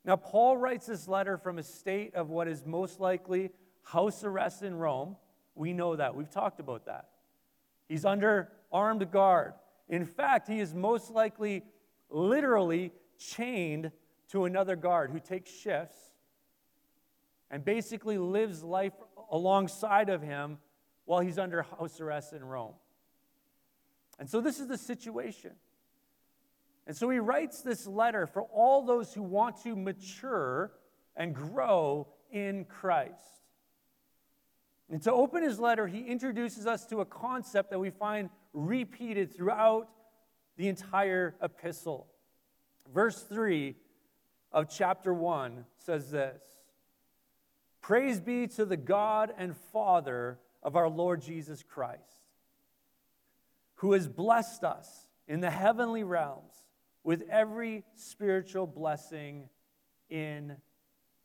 Now, 0.05 0.15
Paul 0.15 0.57
writes 0.57 0.85
this 0.85 1.07
letter 1.07 1.37
from 1.37 1.57
a 1.57 1.63
state 1.63 2.15
of 2.15 2.29
what 2.29 2.47
is 2.47 2.65
most 2.65 2.99
likely 2.99 3.49
house 3.83 4.23
arrest 4.23 4.61
in 4.61 4.75
Rome. 4.75 5.15
We 5.55 5.73
know 5.73 5.95
that. 5.95 6.15
We've 6.15 6.29
talked 6.29 6.59
about 6.59 6.85
that. 6.85 7.09
He's 7.89 8.05
under 8.05 8.49
armed 8.71 9.09
guard. 9.11 9.53
In 9.89 10.05
fact, 10.05 10.47
he 10.47 10.59
is 10.59 10.73
most 10.73 11.11
likely 11.11 11.63
literally 12.09 12.91
chained 13.17 13.91
to 14.31 14.45
another 14.45 14.75
guard 14.75 15.11
who 15.11 15.19
takes 15.19 15.51
shifts 15.51 15.97
and 17.49 17.63
basically 17.63 18.17
lives 18.17 18.63
life 18.63 18.93
alongside 19.31 20.09
of 20.09 20.21
him 20.21 20.57
while 21.05 21.21
he's 21.21 21.37
under 21.37 21.63
house 21.63 21.99
arrest 22.01 22.33
in 22.33 22.43
Rome. 22.43 22.73
And 24.19 24.29
so 24.29 24.41
this 24.41 24.59
is 24.59 24.67
the 24.67 24.77
situation. 24.77 25.51
And 26.85 26.95
so 26.95 27.09
he 27.09 27.19
writes 27.19 27.61
this 27.61 27.85
letter 27.87 28.27
for 28.27 28.43
all 28.43 28.85
those 28.85 29.13
who 29.13 29.21
want 29.21 29.61
to 29.63 29.75
mature 29.75 30.71
and 31.15 31.33
grow 31.33 32.07
in 32.31 32.65
Christ. 32.65 33.41
And 34.89 35.01
to 35.03 35.11
open 35.11 35.43
his 35.43 35.59
letter, 35.59 35.87
he 35.87 36.01
introduces 36.01 36.65
us 36.65 36.85
to 36.87 37.01
a 37.01 37.05
concept 37.05 37.71
that 37.71 37.79
we 37.79 37.89
find 37.89 38.29
repeated 38.53 39.35
throughout 39.35 39.89
the 40.55 40.69
entire 40.69 41.35
epistle. 41.41 42.07
Verse 42.93 43.21
3 43.23 43.75
of 44.51 44.69
chapter 44.69 45.13
1 45.13 45.65
says 45.77 46.11
this 46.11 46.41
Praise 47.81 48.19
be 48.19 48.47
to 48.47 48.65
the 48.65 48.77
God 48.77 49.33
and 49.37 49.55
Father 49.71 50.39
of 50.63 50.75
our 50.75 50.89
Lord 50.89 51.21
Jesus 51.21 51.63
Christ, 51.63 52.01
who 53.75 53.93
has 53.93 54.07
blessed 54.07 54.63
us 54.63 55.07
in 55.27 55.41
the 55.41 55.51
heavenly 55.51 56.03
realms 56.03 56.53
with 57.03 57.23
every 57.29 57.83
spiritual 57.95 58.67
blessing 58.67 59.49
in 60.09 60.57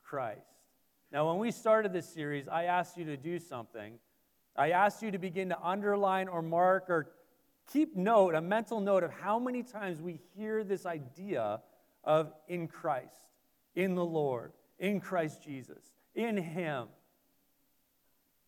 Christ. 0.03 0.41
Now, 1.11 1.29
when 1.29 1.39
we 1.39 1.51
started 1.51 1.93
this 1.93 2.09
series, 2.09 2.49
I 2.49 2.65
asked 2.65 2.97
you 2.97 3.05
to 3.07 3.17
do 3.17 3.39
something. 3.39 3.99
I 4.57 4.71
asked 4.71 5.03
you 5.03 5.11
to 5.11 5.19
begin 5.19 5.49
to 5.49 5.61
underline 5.63 6.29
or 6.29 6.43
mark 6.43 6.89
or 6.89 7.11
keep 7.73 7.97
note, 7.97 8.35
a 8.35 8.41
mental 8.41 8.81
note 8.81 9.03
of 9.03 9.13
how 9.13 9.39
many 9.39 9.63
times 9.63 10.01
we 10.01 10.21
hear 10.37 10.65
this 10.65 10.87
idea 10.87 11.61
of 12.05 12.33
in 12.49 12.69
Christ, 12.69 13.29
in 13.75 13.95
the 13.95 14.05
Lord, 14.05 14.53
in 14.79 15.01
Christ 15.01 15.43
Jesus, 15.43 15.83
in 16.15 16.37
Him. 16.37 16.89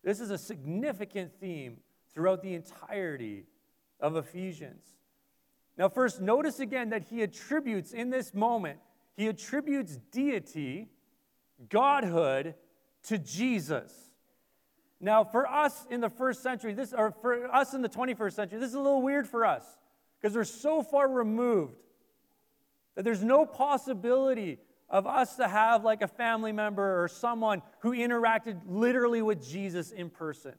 This 0.02 0.20
is 0.20 0.30
a 0.30 0.38
significant 0.38 1.32
theme 1.40 1.78
throughout 2.12 2.42
the 2.42 2.54
entirety 2.54 3.46
of 4.00 4.16
Ephesians. 4.16 4.84
Now, 5.76 5.88
first, 5.88 6.20
notice 6.20 6.60
again 6.60 6.90
that 6.90 7.04
he 7.04 7.22
attributes 7.22 7.92
in 7.92 8.10
this 8.10 8.32
moment, 8.34 8.78
he 9.16 9.26
attributes 9.26 9.98
deity 10.12 10.88
godhood 11.68 12.54
to 13.04 13.18
Jesus. 13.18 13.92
Now, 15.00 15.24
for 15.24 15.46
us 15.46 15.86
in 15.90 16.00
the 16.00 16.08
first 16.08 16.42
century, 16.42 16.72
this 16.74 16.92
or 16.92 17.10
for 17.10 17.52
us 17.52 17.74
in 17.74 17.82
the 17.82 17.88
21st 17.88 18.32
century, 18.32 18.58
this 18.58 18.70
is 18.70 18.74
a 18.74 18.80
little 18.80 19.02
weird 19.02 19.26
for 19.26 19.44
us 19.44 19.64
because 20.20 20.36
we're 20.36 20.44
so 20.44 20.82
far 20.82 21.08
removed 21.08 21.76
that 22.94 23.04
there's 23.04 23.24
no 23.24 23.44
possibility 23.44 24.58
of 24.88 25.06
us 25.06 25.36
to 25.36 25.48
have 25.48 25.82
like 25.84 26.02
a 26.02 26.08
family 26.08 26.52
member 26.52 27.02
or 27.02 27.08
someone 27.08 27.62
who 27.80 27.92
interacted 27.92 28.60
literally 28.66 29.22
with 29.22 29.46
Jesus 29.46 29.90
in 29.90 30.10
person 30.10 30.54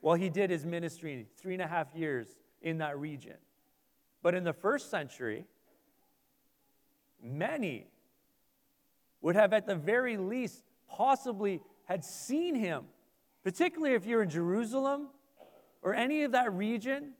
while 0.00 0.16
he 0.16 0.28
did 0.28 0.50
his 0.50 0.64
ministry 0.64 1.26
three 1.36 1.54
and 1.54 1.62
a 1.62 1.66
half 1.66 1.94
years 1.94 2.28
in 2.62 2.78
that 2.78 2.98
region. 2.98 3.36
But 4.22 4.34
in 4.34 4.44
the 4.44 4.52
first 4.52 4.90
century, 4.90 5.44
many 7.22 7.86
would 9.20 9.36
have, 9.36 9.52
at 9.52 9.66
the 9.66 9.76
very 9.76 10.16
least, 10.16 10.62
possibly 10.88 11.60
had 11.84 12.04
seen 12.04 12.54
him, 12.54 12.84
particularly 13.44 13.94
if 13.94 14.06
you're 14.06 14.22
in 14.22 14.30
Jerusalem 14.30 15.08
or 15.82 15.94
any 15.94 16.22
of 16.22 16.32
that 16.32 16.52
region. 16.52 17.12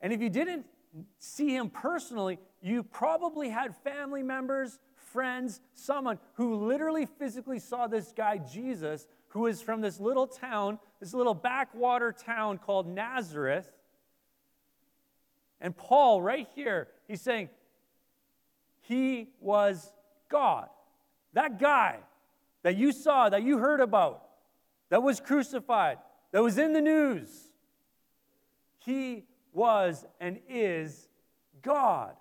And 0.00 0.12
if 0.12 0.20
you 0.20 0.30
didn't 0.30 0.66
see 1.18 1.54
him 1.54 1.70
personally, 1.70 2.38
you 2.62 2.82
probably 2.82 3.48
had 3.48 3.76
family 3.76 4.22
members, 4.22 4.78
friends, 4.96 5.60
someone 5.74 6.18
who 6.34 6.66
literally 6.66 7.06
physically 7.06 7.58
saw 7.58 7.86
this 7.86 8.12
guy, 8.16 8.38
Jesus, 8.38 9.06
who 9.28 9.46
is 9.46 9.60
from 9.60 9.80
this 9.80 10.00
little 10.00 10.26
town, 10.26 10.78
this 11.00 11.14
little 11.14 11.34
backwater 11.34 12.12
town 12.12 12.58
called 12.58 12.86
Nazareth. 12.86 13.70
And 15.60 15.76
Paul, 15.76 16.22
right 16.22 16.48
here, 16.54 16.88
he's 17.08 17.20
saying, 17.20 17.48
he 18.82 19.30
was 19.40 19.92
God. 20.28 20.68
That 21.32 21.58
guy 21.58 21.98
that 22.62 22.76
you 22.76 22.92
saw, 22.92 23.28
that 23.28 23.42
you 23.42 23.58
heard 23.58 23.80
about, 23.80 24.22
that 24.90 25.02
was 25.02 25.20
crucified, 25.20 25.98
that 26.32 26.42
was 26.42 26.58
in 26.58 26.72
the 26.72 26.80
news, 26.80 27.30
he 28.78 29.24
was 29.54 30.04
and 30.20 30.38
is 30.48 31.08
God. 31.62 32.14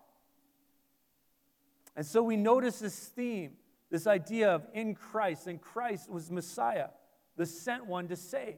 And 1.95 2.05
so 2.05 2.23
we 2.23 2.37
notice 2.37 2.79
this 2.79 2.97
theme, 2.97 3.51
this 3.89 4.07
idea 4.07 4.55
of 4.55 4.65
in 4.73 4.95
Christ, 4.95 5.47
and 5.47 5.61
Christ 5.61 6.09
was 6.09 6.31
Messiah, 6.31 6.87
the 7.35 7.45
sent 7.45 7.85
one 7.85 8.07
to 8.07 8.15
save. 8.15 8.55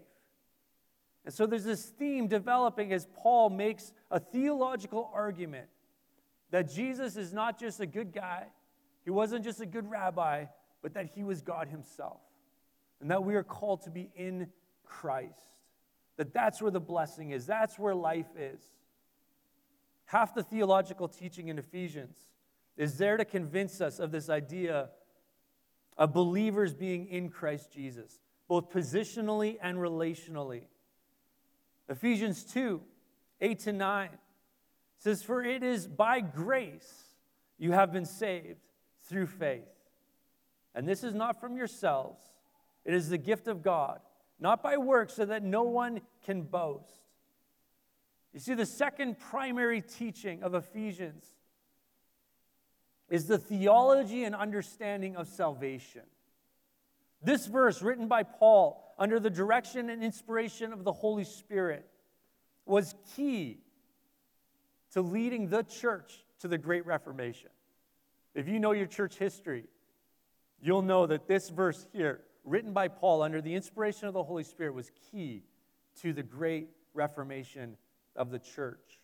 And 1.26 1.34
so 1.34 1.46
there's 1.46 1.64
this 1.64 1.86
theme 1.86 2.28
developing 2.28 2.94
as 2.94 3.08
Paul 3.16 3.50
makes 3.50 3.92
a 4.12 4.20
theological 4.20 5.10
argument 5.14 5.68
that 6.52 6.72
Jesus 6.72 7.18
is 7.18 7.34
not 7.34 7.60
just 7.60 7.80
a 7.80 7.88
good 7.88 8.14
guy, 8.14 8.46
he 9.04 9.10
wasn't 9.10 9.44
just 9.44 9.60
a 9.60 9.66
good 9.66 9.90
rabbi, 9.90 10.46
but 10.82 10.94
that 10.94 11.08
he 11.16 11.24
was 11.24 11.42
God 11.42 11.68
himself. 11.68 12.20
And 13.02 13.12
that 13.12 13.24
we 13.24 13.36
are 13.36 13.44
called 13.44 13.82
to 13.84 13.90
be 13.90 14.10
in 14.16 14.48
Christ. 14.86 15.55
That 16.18 16.34
that's 16.34 16.62
where 16.62 16.72
the 16.72 16.80
blessing 16.80 17.32
is, 17.32 17.46
that's 17.46 17.78
where 17.78 17.96
life 17.96 18.36
is. 18.38 18.62
Half 20.06 20.34
the 20.36 20.44
theological 20.44 21.08
teaching 21.08 21.48
in 21.48 21.58
Ephesians 21.58 22.18
is 22.78 22.98
there 22.98 23.18
to 23.18 23.26
convince 23.26 23.82
us 23.82 24.00
of 24.00 24.12
this 24.12 24.30
idea 24.30 24.90
of 25.98 26.14
believers 26.14 26.74
being 26.74 27.08
in 27.08 27.30
Christ 27.30 27.72
Jesus, 27.72 28.20
both 28.48 28.70
positionally 28.70 29.58
and 29.62 29.78
relationally. 29.78 30.64
Ephesians 31.90 32.44
2 32.44 32.82
8 33.42 33.60
to 33.60 33.74
9 33.74 34.10
says, 34.98 35.24
For 35.24 35.44
it 35.44 35.64
is 35.64 35.88
by 35.88 36.22
grace 36.22 37.04
you 37.58 37.72
have 37.72 37.92
been 37.92 38.06
saved 38.06 38.60
through 39.04 39.28
faith. 39.28 39.64
And 40.74 40.88
this 40.88 41.04
is 41.04 41.14
not 41.14 41.40
from 41.40 41.56
yourselves, 41.56 42.22
it 42.84 42.94
is 42.94 43.10
the 43.10 43.18
gift 43.18 43.48
of 43.48 43.62
God, 43.62 44.00
not 44.40 44.62
by 44.62 44.78
works, 44.78 45.14
so 45.14 45.26
that 45.26 45.44
no 45.44 45.64
one 45.64 46.02
can 46.26 46.42
boast. 46.42 47.00
You 48.34 48.40
see, 48.40 48.54
the 48.54 48.66
second 48.66 49.18
primary 49.18 49.82
teaching 49.82 50.44
of 50.44 50.56
Ephesians 50.56 51.26
is 53.10 53.28
the 53.28 53.38
theology 53.38 54.24
and 54.24 54.36
understanding 54.36 55.16
of 55.16 55.28
salvation. 55.28 56.02
This 57.24 57.46
verse, 57.46 57.82
written 57.82 58.08
by 58.08 58.24
Paul 58.24 58.94
under 59.00 59.20
the 59.20 59.30
direction 59.30 59.90
and 59.90 60.04
inspiration 60.04 60.74
of 60.74 60.84
the 60.84 60.92
Holy 60.92 61.24
Spirit, 61.24 61.88
was 62.66 62.96
key 63.16 63.60
to 64.92 65.02
leading 65.02 65.50
the 65.50 65.64
church 65.64 66.26
to 66.40 66.48
the 66.48 66.58
Great 66.58 66.86
Reformation. 66.86 67.50
If 68.34 68.48
you 68.48 68.60
know 68.60 68.74
your 68.74 68.86
church 68.86 69.18
history, 69.18 69.66
you'll 70.62 70.82
know 70.82 71.06
that 71.06 71.28
this 71.28 71.50
verse 71.50 71.88
here, 71.94 72.22
written 72.46 72.72
by 72.72 72.88
Paul 72.88 73.22
under 73.22 73.42
the 73.42 73.54
inspiration 73.54 74.08
of 74.08 74.14
the 74.14 74.24
Holy 74.24 74.44
Spirit, 74.44 74.74
was 74.74 74.92
key 75.12 75.44
to 76.02 76.14
the 76.14 76.24
Great 76.24 76.70
Reformation 76.94 77.76
of 78.16 78.30
the 78.32 78.40
church. 78.40 79.00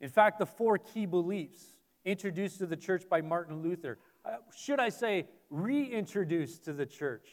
In 0.00 0.08
fact, 0.08 0.38
the 0.38 0.46
four 0.46 0.78
key 0.78 1.06
beliefs 1.06 1.74
introduced 2.04 2.58
to 2.58 2.66
the 2.66 2.76
church 2.76 3.08
by 3.08 3.20
Martin 3.20 3.62
Luther. 3.62 3.98
Uh, 4.24 4.36
should 4.56 4.80
I 4.80 4.88
say, 4.88 5.26
reintroduced 5.50 6.64
to 6.64 6.72
the 6.72 6.86
church 6.86 7.28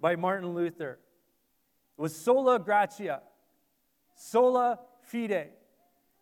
by 0.00 0.16
Martin 0.16 0.54
Luther 0.54 0.98
was 1.96 2.16
sola 2.16 2.58
gratia, 2.58 3.20
sola 4.16 4.78
fide, 5.02 5.50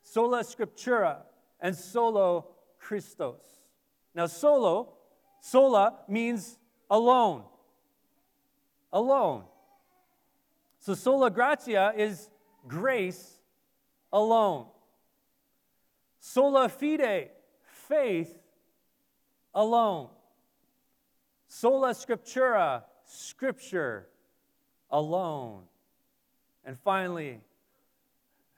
sola 0.03 0.43
scriptura, 0.43 1.19
and 1.61 1.75
solo 1.77 2.49
Christos. 2.79 3.41
Now, 4.15 4.27
solo, 4.27 4.95
sola 5.41 6.01
means 6.09 6.59
alone. 6.91 7.43
Alone. 8.93 9.45
So, 10.81 10.95
sola 10.95 11.31
gratia 11.31 11.93
is 11.97 12.29
grace 12.67 13.41
alone. 14.13 14.67
Sola 16.21 16.69
fide 16.69 17.31
faith 17.89 18.39
alone. 19.55 20.09
Sola 21.49 21.91
scriptura, 21.91 22.85
scripture 23.05 24.07
alone. 24.91 25.63
And 26.65 26.79
finally, 26.79 27.41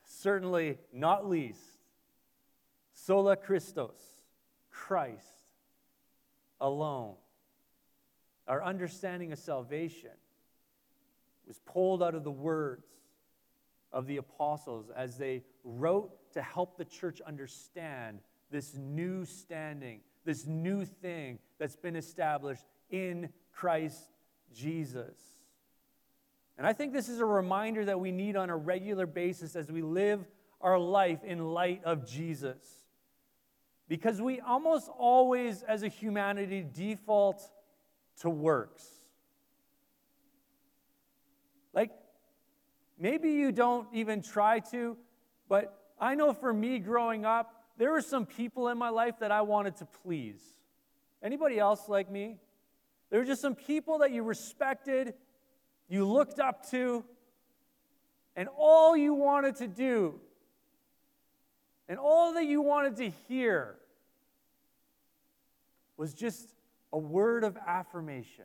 certainly 0.04 0.78
not 0.92 1.28
least, 1.28 1.60
sola 2.92 3.36
Christos, 3.36 3.98
Christ 4.70 5.44
alone. 6.60 7.14
Our 8.50 8.64
understanding 8.64 9.30
of 9.30 9.38
salvation 9.38 10.10
was 11.46 11.60
pulled 11.60 12.02
out 12.02 12.16
of 12.16 12.24
the 12.24 12.32
words 12.32 12.84
of 13.92 14.08
the 14.08 14.16
apostles 14.16 14.90
as 14.90 15.16
they 15.16 15.44
wrote 15.62 16.10
to 16.32 16.42
help 16.42 16.76
the 16.76 16.84
church 16.84 17.20
understand 17.20 18.18
this 18.50 18.74
new 18.74 19.24
standing, 19.24 20.00
this 20.24 20.48
new 20.48 20.84
thing 20.84 21.38
that's 21.60 21.76
been 21.76 21.94
established 21.94 22.64
in 22.90 23.28
Christ 23.52 24.10
Jesus. 24.52 25.16
And 26.58 26.66
I 26.66 26.72
think 26.72 26.92
this 26.92 27.08
is 27.08 27.20
a 27.20 27.24
reminder 27.24 27.84
that 27.84 28.00
we 28.00 28.10
need 28.10 28.34
on 28.34 28.50
a 28.50 28.56
regular 28.56 29.06
basis 29.06 29.54
as 29.54 29.70
we 29.70 29.80
live 29.80 30.26
our 30.60 30.76
life 30.76 31.22
in 31.22 31.38
light 31.38 31.82
of 31.84 32.04
Jesus. 32.04 32.58
Because 33.86 34.20
we 34.20 34.40
almost 34.40 34.88
always, 34.98 35.62
as 35.62 35.84
a 35.84 35.88
humanity, 35.88 36.66
default 36.68 37.48
to 38.20 38.30
works. 38.30 38.86
Like, 41.72 41.90
maybe 42.98 43.32
you 43.32 43.52
don't 43.52 43.86
even 43.92 44.22
try 44.22 44.60
to, 44.70 44.96
but 45.48 45.76
I 45.98 46.14
know 46.14 46.32
for 46.32 46.52
me 46.52 46.78
growing 46.78 47.24
up, 47.24 47.64
there 47.76 47.90
were 47.90 48.02
some 48.02 48.26
people 48.26 48.68
in 48.68 48.78
my 48.78 48.90
life 48.90 49.20
that 49.20 49.30
I 49.30 49.42
wanted 49.42 49.76
to 49.76 49.86
please. 49.86 50.40
Anybody 51.22 51.58
else 51.58 51.88
like 51.88 52.10
me? 52.10 52.36
There 53.10 53.20
were 53.20 53.26
just 53.26 53.42
some 53.42 53.54
people 53.54 53.98
that 53.98 54.10
you 54.12 54.22
respected, 54.22 55.14
you 55.88 56.06
looked 56.06 56.38
up 56.38 56.70
to, 56.70 57.04
and 58.36 58.48
all 58.56 58.96
you 58.96 59.14
wanted 59.14 59.56
to 59.56 59.68
do 59.68 60.20
and 61.90 61.98
all 61.98 62.34
that 62.34 62.46
you 62.46 62.62
wanted 62.62 62.96
to 62.98 63.10
hear 63.26 63.74
was 65.96 66.14
just 66.14 66.54
a 66.92 66.98
word 66.98 67.44
of 67.44 67.56
affirmation. 67.66 68.44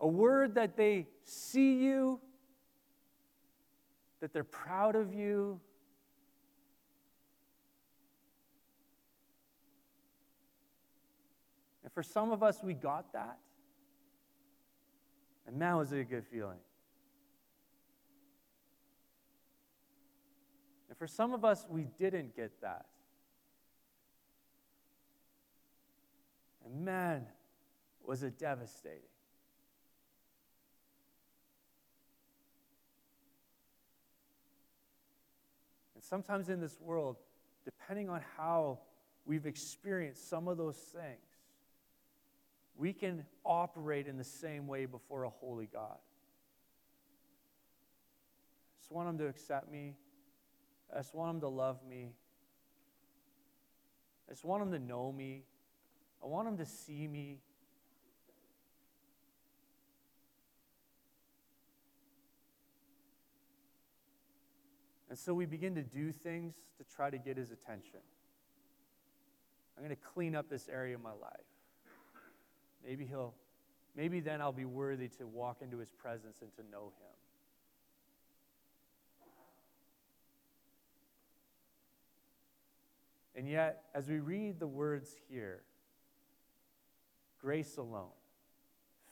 A 0.00 0.08
word 0.08 0.54
that 0.54 0.76
they 0.76 1.06
see 1.24 1.74
you, 1.74 2.20
that 4.20 4.32
they're 4.32 4.44
proud 4.44 4.96
of 4.96 5.14
you. 5.14 5.60
And 11.84 11.92
for 11.92 12.02
some 12.02 12.32
of 12.32 12.42
us, 12.42 12.62
we 12.62 12.74
got 12.74 13.12
that. 13.12 13.38
And 15.46 15.58
man, 15.58 15.76
was 15.76 15.92
a 15.92 16.04
good 16.04 16.24
feeling. 16.26 16.58
And 20.88 20.96
for 20.96 21.06
some 21.06 21.32
of 21.32 21.44
us, 21.44 21.66
we 21.68 21.86
didn't 21.98 22.36
get 22.36 22.52
that. 22.62 22.86
And 26.70 26.84
man, 26.84 27.26
was 28.04 28.22
it 28.22 28.38
devastating. 28.38 29.00
And 35.94 36.04
sometimes 36.04 36.48
in 36.48 36.60
this 36.60 36.80
world, 36.80 37.16
depending 37.64 38.08
on 38.08 38.20
how 38.36 38.78
we've 39.26 39.46
experienced 39.46 40.28
some 40.28 40.48
of 40.48 40.56
those 40.56 40.76
things, 40.76 41.18
we 42.76 42.92
can 42.92 43.24
operate 43.44 44.06
in 44.06 44.16
the 44.16 44.24
same 44.24 44.66
way 44.66 44.86
before 44.86 45.24
a 45.24 45.28
holy 45.28 45.66
God. 45.66 45.98
I 48.72 48.80
just 48.80 48.90
want 48.90 49.08
Him 49.08 49.18
to 49.18 49.26
accept 49.26 49.70
me. 49.70 49.94
I 50.94 50.98
just 50.98 51.14
want 51.14 51.34
Him 51.34 51.40
to 51.40 51.48
love 51.48 51.78
me. 51.88 52.12
I 54.28 54.32
just 54.32 54.44
want 54.44 54.62
Him 54.62 54.72
to 54.72 54.78
know 54.78 55.12
me. 55.12 55.42
I 56.22 56.26
want 56.26 56.48
Him 56.48 56.58
to 56.58 56.66
see 56.66 57.06
me. 57.06 57.38
And 65.08 65.18
so 65.18 65.34
we 65.34 65.44
begin 65.44 65.74
to 65.74 65.82
do 65.82 66.12
things 66.12 66.54
to 66.78 66.84
try 66.94 67.10
to 67.10 67.18
get 67.18 67.36
His 67.36 67.50
attention. 67.50 68.00
I'm 69.76 69.82
going 69.82 69.96
to 69.96 70.02
clean 70.14 70.36
up 70.36 70.48
this 70.48 70.68
area 70.68 70.94
of 70.94 71.02
my 71.02 71.10
life. 71.10 71.40
Maybe 72.86 73.06
He'll, 73.06 73.34
maybe 73.96 74.20
then 74.20 74.40
I'll 74.40 74.52
be 74.52 74.66
worthy 74.66 75.08
to 75.18 75.26
walk 75.26 75.62
into 75.62 75.78
His 75.78 75.90
presence 75.90 76.42
and 76.42 76.54
to 76.56 76.62
know 76.70 76.92
Him. 76.98 77.10
And 83.34 83.48
yet, 83.48 83.84
as 83.94 84.06
we 84.06 84.18
read 84.18 84.60
the 84.60 84.66
words 84.66 85.16
here, 85.30 85.62
grace 87.40 87.76
alone, 87.76 88.10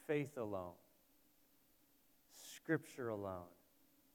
faith 0.06 0.36
alone, 0.36 0.72
scripture 2.54 3.08
alone, 3.08 3.48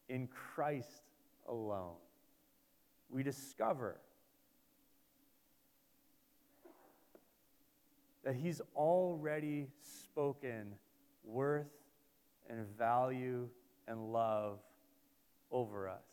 in 0.09 0.27
Christ 0.27 1.03
alone, 1.47 1.95
we 3.09 3.23
discover 3.23 3.97
that 8.23 8.35
He's 8.35 8.61
already 8.75 9.67
spoken 9.81 10.73
worth 11.23 11.67
and 12.49 12.65
value 12.77 13.49
and 13.87 14.11
love 14.11 14.59
over 15.51 15.89
us. 15.89 16.05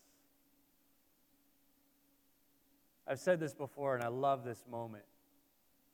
I've 3.07 3.19
said 3.19 3.41
this 3.41 3.55
before, 3.55 3.95
and 3.97 4.05
I 4.05 4.09
love 4.09 4.45
this 4.45 4.65
moment. 4.71 5.05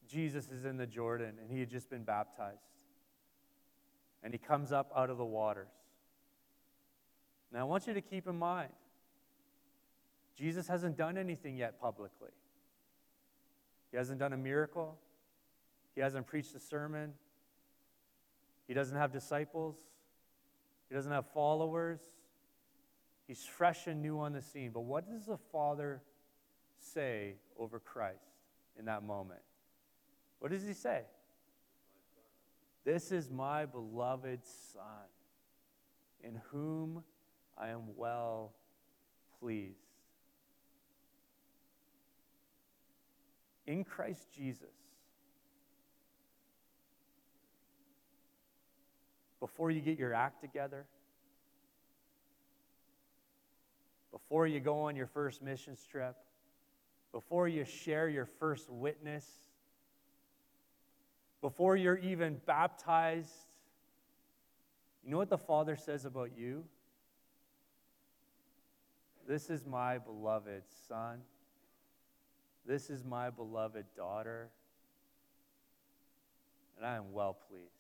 Jesus 0.09 0.51
is 0.51 0.65
in 0.65 0.77
the 0.77 0.87
Jordan, 0.87 1.35
and 1.41 1.51
he 1.51 1.61
had 1.61 1.71
just 1.71 1.91
been 1.91 2.05
baptized. 2.05 2.61
And 4.23 4.33
he 4.33 4.39
comes 4.39 4.73
up 4.73 4.91
out 4.97 5.11
of 5.11 5.19
the 5.19 5.25
waters. 5.25 5.69
Now, 7.53 7.61
I 7.61 7.65
want 7.65 7.87
you 7.87 7.95
to 7.95 8.01
keep 8.01 8.27
in 8.27 8.39
mind, 8.39 8.73
Jesus 10.37 10.69
hasn't 10.69 10.97
done 10.97 11.17
anything 11.17 11.57
yet 11.57 11.81
publicly. 11.81 12.31
He 13.91 13.97
hasn't 13.97 14.19
done 14.19 14.33
a 14.33 14.37
miracle. 14.37 14.99
He 15.95 16.01
hasn't 16.01 16.27
preached 16.27 16.55
a 16.55 16.61
sermon. 16.61 17.15
He 18.69 18.75
doesn't 18.75 18.97
have 18.97 19.13
disciples. 19.13 19.77
He 20.89 20.95
doesn't 20.95 21.13
have 21.13 21.27
followers. 21.33 22.01
He's 23.27 23.45
fresh 23.45 23.87
and 23.87 24.03
new 24.03 24.21
on 24.21 24.33
the 24.33 24.43
scene. 24.43 24.71
But 24.73 24.83
what 24.83 25.09
does 25.09 25.27
the 25.27 25.39
Father 25.51 26.03
say 26.79 27.37
over 27.59 27.79
Christ 27.79 28.21
in 28.79 28.85
that 28.85 29.03
moment? 29.03 29.41
What 30.39 30.51
does 30.53 30.67
he 30.67 30.73
say? 30.73 31.03
This 32.85 33.11
is 33.11 33.31
my 33.31 33.67
beloved 33.67 34.41
Son, 34.73 34.83
in 36.23 36.41
whom 36.51 37.03
I 37.59 37.71
am 37.71 37.97
well 37.97 38.53
pleased. 39.41 39.81
In 43.67 43.83
Christ 43.83 44.29
Jesus, 44.33 44.71
before 49.41 49.73
you 49.73 49.81
get 49.81 49.99
your 49.99 50.15
act 50.15 50.41
together, 50.41 50.87
before 54.13 54.47
you 54.47 54.61
go 54.61 54.83
on 54.83 54.95
your 54.95 55.09
first 55.09 55.43
missions 55.43 55.85
trip, 55.91 56.17
before 57.13 57.49
you 57.49 57.65
share 57.65 58.09
your 58.09 58.27
first 58.27 58.71
witness, 58.71 59.27
before 61.41 61.77
you're 61.77 61.99
even 61.99 62.41
baptized, 62.47 63.31
you 65.05 65.11
know 65.11 65.19
what 65.19 65.31
the 65.31 65.39
Father 65.39 65.77
says 65.77 66.05
about 66.05 66.31
you? 66.37 66.65
This 69.29 69.51
is 69.51 69.67
my 69.67 69.99
beloved 69.99 70.63
Son. 70.89 71.21
This 72.67 72.91
is 72.91 73.05
my 73.05 73.31
beloved 73.31 73.85
daughter. 73.97 74.51
And 76.77 76.87
I 76.87 76.97
am 76.97 77.13
well 77.13 77.37
pleased. 77.49 77.71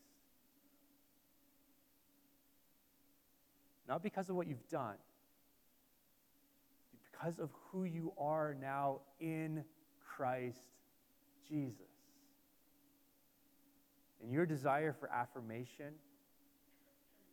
Not 3.89 4.03
because 4.03 4.29
of 4.29 4.37
what 4.37 4.47
you've 4.49 4.69
done, 4.69 4.97
but 6.93 7.01
because 7.13 7.39
of 7.39 7.51
who 7.71 7.85
you 7.85 8.13
are 8.19 8.57
now 8.61 9.01
in 9.21 9.65
Christ 10.05 10.59
Jesus. 11.49 11.96
And 14.23 14.33
your 14.33 14.47
desire 14.47 14.93
for 14.93 15.11
affirmation, 15.11 15.95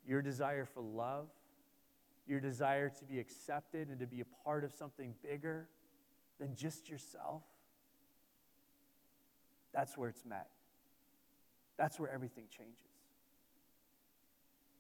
your 0.05 0.21
desire 0.21 0.65
for 0.65 0.81
love, 0.81 1.27
your 2.27 2.39
desire 2.39 2.89
to 2.89 3.05
be 3.05 3.19
accepted 3.19 3.89
and 3.89 3.99
to 3.99 4.07
be 4.07 4.21
a 4.21 4.25
part 4.43 4.63
of 4.63 4.73
something 4.73 5.13
bigger 5.23 5.67
than 6.39 6.55
just 6.55 6.89
yourself, 6.89 7.43
that's 9.73 9.97
where 9.97 10.09
it's 10.09 10.25
met. 10.25 10.49
That's 11.77 11.99
where 11.99 12.09
everything 12.09 12.45
changes. 12.55 12.77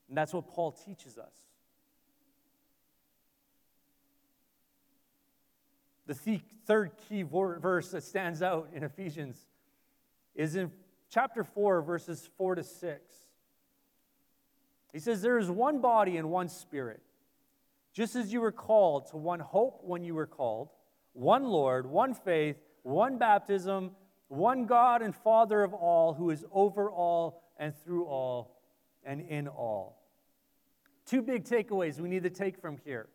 And 0.07 0.17
that's 0.17 0.33
what 0.33 0.47
Paul 0.47 0.71
teaches 0.71 1.17
us. 1.17 1.33
The 6.05 6.41
third 6.65 6.91
key 7.07 7.23
verse 7.23 7.89
that 7.91 8.03
stands 8.03 8.41
out 8.41 8.69
in 8.73 8.83
Ephesians 8.83 9.37
is 10.35 10.55
in 10.55 10.71
chapter 11.13 11.43
4, 11.43 11.81
verses 11.83 12.29
4 12.37 12.55
to 12.55 12.63
6. 12.63 12.99
He 14.91 14.99
says, 14.99 15.21
There 15.21 15.37
is 15.37 15.49
one 15.49 15.79
body 15.79 16.17
and 16.17 16.29
one 16.29 16.49
spirit, 16.49 17.01
just 17.93 18.15
as 18.15 18.33
you 18.33 18.41
were 18.41 18.51
called 18.51 19.07
to 19.11 19.17
one 19.17 19.39
hope 19.39 19.81
when 19.83 20.03
you 20.03 20.15
were 20.15 20.25
called, 20.25 20.69
one 21.13 21.43
Lord, 21.43 21.85
one 21.85 22.15
faith, 22.15 22.57
one 22.81 23.17
baptism, 23.17 23.91
one 24.27 24.65
God 24.65 25.03
and 25.03 25.15
Father 25.15 25.61
of 25.63 25.73
all, 25.73 26.13
who 26.13 26.31
is 26.31 26.43
over 26.51 26.89
all 26.89 27.43
and 27.57 27.75
through 27.75 28.05
all 28.05 28.59
and 29.03 29.21
in 29.21 29.47
all. 29.47 30.01
Two 31.05 31.21
big 31.21 31.43
takeaways 31.43 31.99
we 31.99 32.09
need 32.09 32.23
to 32.23 32.29
take 32.31 32.57
from 32.57 32.79
here. 32.83 33.07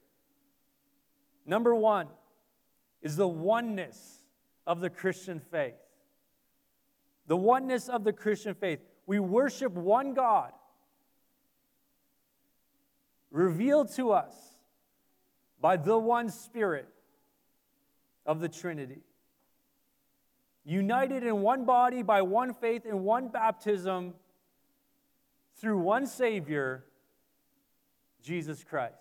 Number 1.45 1.75
one 1.75 2.07
is 3.03 3.17
the 3.17 3.27
oneness 3.27 4.21
of 4.67 4.81
the 4.81 4.91
Christian 4.91 5.41
faith. 5.41 5.75
The 7.29 7.37
oneness 7.37 7.88
of 7.88 8.05
the 8.05 8.12
Christian 8.12 8.55
faith. 8.55 8.81
We 9.07 9.21
worship 9.21 9.73
one 9.73 10.14
God 10.14 10.53
revealed 13.31 13.95
to 13.95 14.12
us 14.12 14.35
by 15.61 15.77
the 15.77 15.99
one 15.99 16.31
Spirit 16.31 16.88
of 18.27 18.41
the 18.41 18.49
Trinity. 18.49 19.03
United 20.64 21.23
in 21.23 21.41
one 21.41 21.64
body 21.64 22.03
by 22.03 22.23
one 22.23 22.53
faith 22.55 22.85
in 22.85 23.05
one 23.05 23.29
baptism 23.29 24.14
through 25.57 25.79
one 25.79 26.07
Savior, 26.07 26.85
Jesus 28.23 28.64
Christ. 28.64 28.95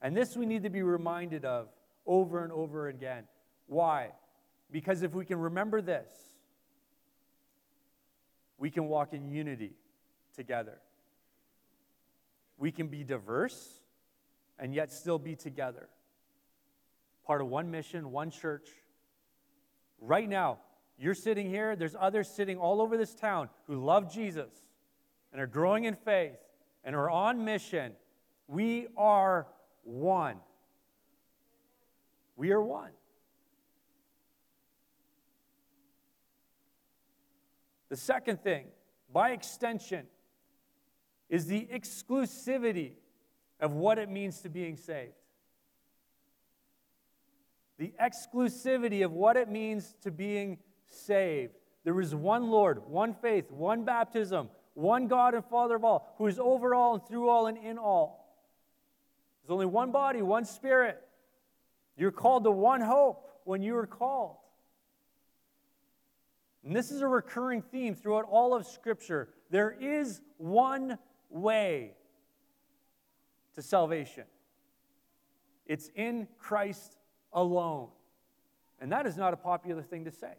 And 0.00 0.16
this 0.16 0.36
we 0.36 0.46
need 0.46 0.64
to 0.64 0.70
be 0.70 0.82
reminded 0.82 1.44
of 1.44 1.68
over 2.06 2.42
and 2.42 2.52
over 2.52 2.88
again. 2.88 3.24
Why? 3.72 4.10
Because 4.70 5.02
if 5.02 5.14
we 5.14 5.24
can 5.24 5.38
remember 5.38 5.80
this, 5.80 6.06
we 8.58 8.70
can 8.70 8.86
walk 8.86 9.14
in 9.14 9.30
unity 9.30 9.72
together. 10.36 10.78
We 12.58 12.70
can 12.70 12.88
be 12.88 13.02
diverse 13.02 13.80
and 14.58 14.74
yet 14.74 14.92
still 14.92 15.18
be 15.18 15.36
together. 15.36 15.88
Part 17.26 17.40
of 17.40 17.46
one 17.48 17.70
mission, 17.70 18.12
one 18.12 18.30
church. 18.30 18.68
Right 20.02 20.28
now, 20.28 20.58
you're 20.98 21.14
sitting 21.14 21.48
here, 21.48 21.74
there's 21.74 21.96
others 21.98 22.28
sitting 22.28 22.58
all 22.58 22.82
over 22.82 22.98
this 22.98 23.14
town 23.14 23.48
who 23.66 23.82
love 23.82 24.12
Jesus 24.12 24.52
and 25.32 25.40
are 25.40 25.46
growing 25.46 25.84
in 25.84 25.94
faith 25.94 26.36
and 26.84 26.94
are 26.94 27.08
on 27.08 27.42
mission. 27.46 27.92
We 28.48 28.88
are 28.98 29.46
one. 29.82 30.36
We 32.36 32.52
are 32.52 32.62
one. 32.62 32.90
The 37.92 37.98
second 37.98 38.42
thing, 38.42 38.68
by 39.12 39.32
extension, 39.32 40.06
is 41.28 41.44
the 41.44 41.68
exclusivity 41.70 42.92
of 43.60 43.74
what 43.74 43.98
it 43.98 44.08
means 44.08 44.40
to 44.40 44.48
being 44.48 44.78
saved. 44.78 45.12
The 47.76 47.92
exclusivity 48.00 49.04
of 49.04 49.12
what 49.12 49.36
it 49.36 49.50
means 49.50 49.94
to 50.04 50.10
being 50.10 50.56
saved. 50.88 51.52
There 51.84 52.00
is 52.00 52.14
one 52.14 52.50
Lord, 52.50 52.82
one 52.86 53.12
faith, 53.12 53.50
one 53.50 53.84
baptism, 53.84 54.48
one 54.72 55.06
God 55.06 55.34
and 55.34 55.44
Father 55.44 55.76
of 55.76 55.84
all, 55.84 56.14
who 56.16 56.28
is 56.28 56.38
over 56.38 56.74
all 56.74 56.94
and 56.94 57.06
through 57.06 57.28
all 57.28 57.46
and 57.46 57.58
in 57.58 57.76
all. 57.76 58.38
There's 59.42 59.52
only 59.52 59.66
one 59.66 59.92
body, 59.92 60.22
one 60.22 60.46
spirit. 60.46 60.98
You're 61.98 62.10
called 62.10 62.44
to 62.44 62.52
one 62.52 62.80
hope 62.80 63.28
when 63.44 63.60
you 63.60 63.76
are 63.76 63.86
called. 63.86 64.36
And 66.64 66.74
this 66.76 66.90
is 66.90 67.00
a 67.00 67.08
recurring 67.08 67.62
theme 67.62 67.94
throughout 67.94 68.26
all 68.30 68.54
of 68.54 68.66
Scripture. 68.66 69.28
There 69.50 69.70
is 69.80 70.20
one 70.38 70.98
way 71.28 71.94
to 73.54 73.62
salvation. 73.62 74.24
It's 75.66 75.90
in 75.94 76.28
Christ 76.38 76.96
alone. 77.32 77.88
And 78.80 78.92
that 78.92 79.06
is 79.06 79.16
not 79.16 79.32
a 79.32 79.36
popular 79.36 79.82
thing 79.82 80.04
to 80.04 80.10
say. 80.10 80.34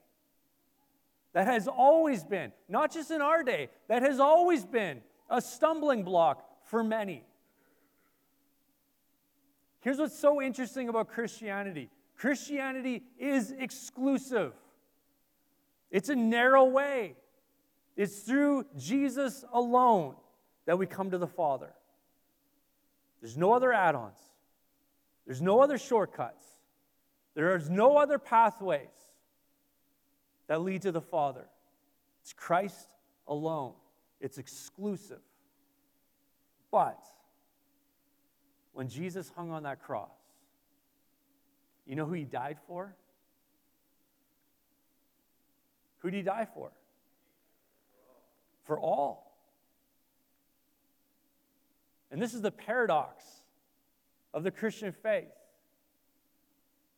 That 1.33 1.47
has 1.47 1.67
always 1.67 2.23
been, 2.23 2.51
not 2.69 2.91
just 2.91 3.09
in 3.09 3.21
our 3.21 3.43
day, 3.43 3.69
that 3.87 4.03
has 4.03 4.19
always 4.19 4.65
been 4.65 5.01
a 5.29 5.41
stumbling 5.41 6.03
block 6.03 6.45
for 6.65 6.83
many. 6.83 7.23
Here's 9.79 9.97
what's 9.97 10.17
so 10.17 10.41
interesting 10.41 10.89
about 10.89 11.09
Christianity 11.09 11.89
Christianity 12.15 13.03
is 13.17 13.51
exclusive, 13.51 14.53
it's 15.93 16.09
a 16.09 16.15
narrow 16.15 16.65
way. 16.65 17.15
It's 17.95 18.21
through 18.21 18.65
Jesus 18.75 19.45
alone 19.53 20.15
that 20.65 20.77
we 20.79 20.87
come 20.87 21.11
to 21.11 21.19
the 21.19 21.27
Father. 21.27 21.71
There's 23.21 23.37
no 23.37 23.53
other 23.53 23.71
add 23.71 23.95
ons, 23.95 24.17
there's 25.25 25.41
no 25.41 25.61
other 25.61 25.77
shortcuts, 25.77 26.45
there 27.35 27.55
is 27.55 27.69
no 27.69 27.95
other 27.95 28.17
pathways 28.17 28.89
that 30.47 30.61
lead 30.61 30.81
to 30.81 30.91
the 30.91 30.99
Father. 30.99 31.45
It's 32.21 32.33
Christ 32.33 32.89
alone, 33.27 33.73
it's 34.19 34.39
exclusive. 34.39 35.21
But 36.71 36.99
when 38.73 38.87
Jesus 38.87 39.31
hung 39.35 39.51
on 39.51 39.63
that 39.63 39.83
cross, 39.83 40.09
you 41.85 41.95
know 41.95 42.05
who 42.05 42.13
he 42.13 42.23
died 42.23 42.57
for? 42.67 42.95
Who 46.03 46.11
did 46.11 46.17
he 46.17 46.23
die 46.23 46.47
for? 46.53 46.71
For 48.65 48.79
all. 48.79 49.35
And 52.11 52.21
this 52.21 52.35
is 52.35 52.41
the 52.41 52.51
paradox 52.51 53.23
of 54.33 54.43
the 54.43 54.51
Christian 54.51 54.91
faith 54.91 55.31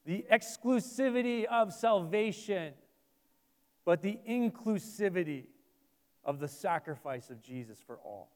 the 0.06 0.24
exclusivity 0.32 1.46
of 1.46 1.74
salvation, 1.74 2.74
but 3.86 4.04
the 4.04 4.20
inclusivity 4.30 5.46
of 6.24 6.40
the 6.40 6.48
sacrifice 6.48 7.32
of 7.32 7.42
Jesus 7.42 7.80
for 7.86 7.98
all. 8.06 8.30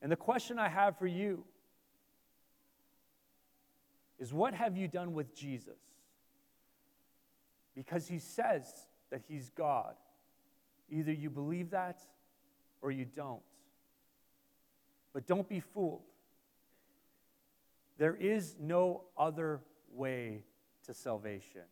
And 0.00 0.10
the 0.10 0.16
question 0.16 0.56
I 0.56 0.68
have 0.68 0.96
for 0.98 1.08
you 1.08 1.42
is 4.20 4.32
what 4.32 4.54
have 4.54 4.76
you 4.76 4.86
done 4.86 5.14
with 5.14 5.34
Jesus? 5.34 5.91
Because 7.74 8.08
he 8.08 8.18
says 8.18 8.86
that 9.10 9.22
he's 9.28 9.50
God. 9.50 9.94
Either 10.90 11.12
you 11.12 11.30
believe 11.30 11.70
that 11.70 12.00
or 12.80 12.90
you 12.90 13.04
don't. 13.04 13.42
But 15.12 15.26
don't 15.26 15.48
be 15.48 15.60
fooled. 15.60 16.02
There 17.98 18.14
is 18.14 18.56
no 18.60 19.04
other 19.16 19.60
way 19.92 20.44
to 20.86 20.94
salvation 20.94 21.62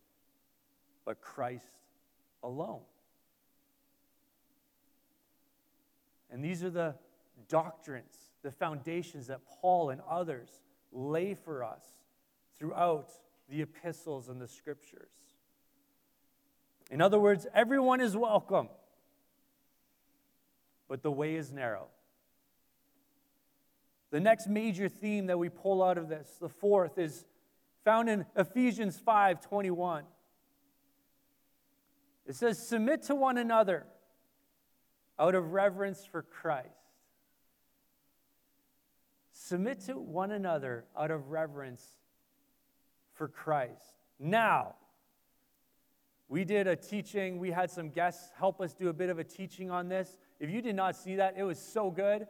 but 1.05 1.21
Christ 1.21 1.65
alone. 2.43 2.81
And 6.29 6.43
these 6.43 6.63
are 6.63 6.69
the 6.69 6.95
doctrines, 7.49 8.15
the 8.41 8.51
foundations 8.51 9.27
that 9.27 9.41
Paul 9.45 9.89
and 9.89 10.01
others 10.09 10.61
lay 10.91 11.33
for 11.33 11.63
us 11.63 11.83
throughout 12.57 13.11
the 13.49 13.61
epistles 13.61 14.29
and 14.29 14.39
the 14.39 14.47
scriptures. 14.47 15.20
In 16.91 17.01
other 17.01 17.19
words, 17.19 17.47
everyone 17.55 18.01
is 18.01 18.15
welcome 18.15 18.67
but 20.91 21.03
the 21.03 21.09
way 21.09 21.35
is 21.35 21.53
narrow. 21.53 21.87
The 24.09 24.19
next 24.19 24.49
major 24.49 24.89
theme 24.89 25.27
that 25.27 25.39
we 25.39 25.47
pull 25.47 25.81
out 25.81 25.97
of 25.97 26.09
this, 26.09 26.35
the 26.41 26.49
fourth, 26.49 26.97
is 26.97 27.23
found 27.85 28.09
in 28.09 28.25
Ephesians 28.35 28.99
5 28.99 29.39
21. 29.39 30.03
It 32.27 32.35
says, 32.35 32.67
Submit 32.67 33.03
to 33.03 33.15
one 33.15 33.37
another 33.37 33.85
out 35.17 35.33
of 35.33 35.53
reverence 35.53 36.05
for 36.05 36.23
Christ. 36.23 36.67
Submit 39.31 39.79
to 39.85 39.93
one 39.93 40.31
another 40.31 40.83
out 40.99 41.09
of 41.09 41.29
reverence 41.29 41.87
for 43.13 43.29
Christ. 43.29 43.95
Now, 44.19 44.75
we 46.31 46.45
did 46.45 46.65
a 46.65 46.77
teaching, 46.77 47.39
we 47.39 47.51
had 47.51 47.69
some 47.69 47.89
guests 47.89 48.31
help 48.39 48.61
us 48.61 48.73
do 48.73 48.87
a 48.87 48.93
bit 48.93 49.09
of 49.09 49.19
a 49.19 49.23
teaching 49.23 49.69
on 49.69 49.89
this. 49.89 50.17
If 50.39 50.49
you 50.49 50.61
did 50.61 50.77
not 50.77 50.95
see 50.95 51.17
that, 51.17 51.35
it 51.37 51.43
was 51.43 51.59
so 51.59 51.91
good. 51.91 52.25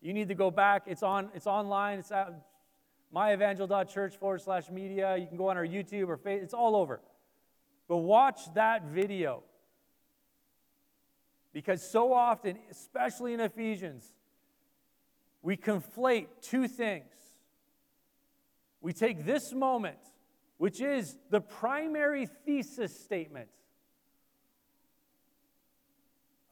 You 0.00 0.14
need 0.14 0.28
to 0.28 0.34
go 0.34 0.50
back. 0.50 0.84
It's 0.86 1.02
on. 1.02 1.28
It's 1.34 1.46
online. 1.46 1.98
It's 1.98 2.10
at 2.10 2.32
myevangel.church 3.14 4.16
forward 4.16 4.40
slash 4.40 4.70
media. 4.70 5.18
You 5.18 5.26
can 5.26 5.36
go 5.36 5.50
on 5.50 5.58
our 5.58 5.66
YouTube 5.66 6.08
or 6.08 6.16
Facebook. 6.16 6.44
It's 6.44 6.54
all 6.54 6.74
over. 6.74 7.02
But 7.88 7.98
watch 7.98 8.40
that 8.54 8.84
video. 8.86 9.42
Because 11.52 11.86
so 11.86 12.14
often, 12.14 12.56
especially 12.70 13.34
in 13.34 13.40
Ephesians, 13.40 14.14
we 15.42 15.58
conflate 15.58 16.28
two 16.40 16.68
things. 16.68 17.12
We 18.80 18.94
take 18.94 19.26
this 19.26 19.52
moment 19.52 19.98
which 20.62 20.80
is 20.80 21.16
the 21.28 21.40
primary 21.40 22.24
thesis 22.24 22.96
statement 22.96 23.48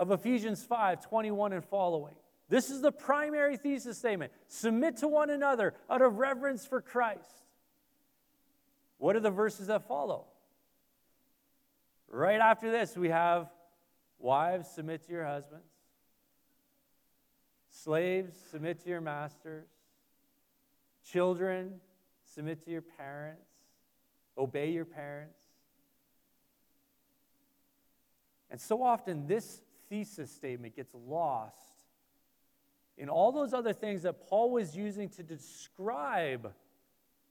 of 0.00 0.10
Ephesians 0.10 0.64
5 0.64 1.06
21 1.06 1.52
and 1.52 1.64
following. 1.64 2.16
This 2.48 2.70
is 2.70 2.80
the 2.80 2.90
primary 2.90 3.56
thesis 3.56 3.98
statement. 3.98 4.32
Submit 4.48 4.96
to 4.96 5.06
one 5.06 5.30
another 5.30 5.74
out 5.88 6.02
of 6.02 6.18
reverence 6.18 6.66
for 6.66 6.80
Christ. 6.80 7.20
What 8.98 9.14
are 9.14 9.20
the 9.20 9.30
verses 9.30 9.68
that 9.68 9.86
follow? 9.86 10.24
Right 12.08 12.40
after 12.40 12.68
this, 12.68 12.96
we 12.96 13.10
have 13.10 13.48
wives, 14.18 14.68
submit 14.70 15.06
to 15.06 15.12
your 15.12 15.24
husbands. 15.24 15.70
Slaves, 17.70 18.36
submit 18.50 18.82
to 18.82 18.88
your 18.88 19.00
masters. 19.00 19.68
Children, 21.04 21.74
submit 22.34 22.64
to 22.64 22.72
your 22.72 22.82
parents. 22.82 23.49
Obey 24.38 24.70
your 24.70 24.84
parents. 24.84 25.38
And 28.50 28.60
so 28.60 28.82
often, 28.82 29.26
this 29.26 29.60
thesis 29.88 30.30
statement 30.30 30.74
gets 30.74 30.94
lost 30.94 31.56
in 32.98 33.08
all 33.08 33.32
those 33.32 33.54
other 33.54 33.72
things 33.72 34.02
that 34.02 34.28
Paul 34.28 34.50
was 34.50 34.76
using 34.76 35.08
to 35.10 35.22
describe 35.22 36.52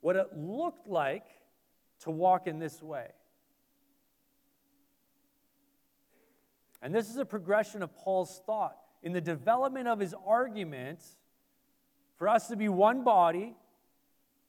what 0.02 0.16
it 0.16 0.36
looked 0.36 0.88
like 0.88 1.26
to 2.02 2.12
walk 2.12 2.48
in 2.48 2.60
this 2.60 2.82
way. 2.82 3.08
And 6.82 6.96
this 6.96 7.10
is 7.10 7.18
a 7.18 7.26
progression 7.26 7.84
of 7.84 7.94
Paul's 7.96 8.42
thought 8.46 8.78
in 9.04 9.12
the 9.12 9.22
development 9.22 9.88
of 9.88 10.00
his 10.00 10.16
argument 10.26 11.02
for 12.16 12.28
us 12.28 12.48
to 12.48 12.56
be 12.56 12.70
one 12.70 13.04
body, 13.04 13.56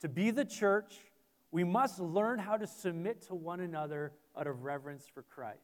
to 0.01 0.09
be 0.09 0.31
the 0.31 0.45
church, 0.45 0.95
we 1.53 1.65
must 1.65 1.99
learn 1.99 2.39
how 2.39 2.57
to 2.57 2.67
submit 2.67 3.23
to 3.29 3.35
one 3.35 3.61
another 3.61 4.13
out 4.39 4.47
of 4.47 4.63
reverence 4.63 5.07
for 5.13 5.23
Christ. 5.23 5.59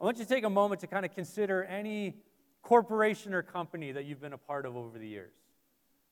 I 0.00 0.04
want 0.04 0.18
you 0.18 0.24
to 0.24 0.28
take 0.28 0.44
a 0.44 0.50
moment 0.50 0.80
to 0.80 0.86
kind 0.86 1.04
of 1.04 1.14
consider 1.14 1.64
any 1.64 2.16
corporation 2.62 3.32
or 3.32 3.42
company 3.42 3.92
that 3.92 4.04
you've 4.04 4.20
been 4.20 4.32
a 4.32 4.38
part 4.38 4.66
of 4.66 4.76
over 4.76 4.98
the 4.98 5.06
years. 5.06 5.32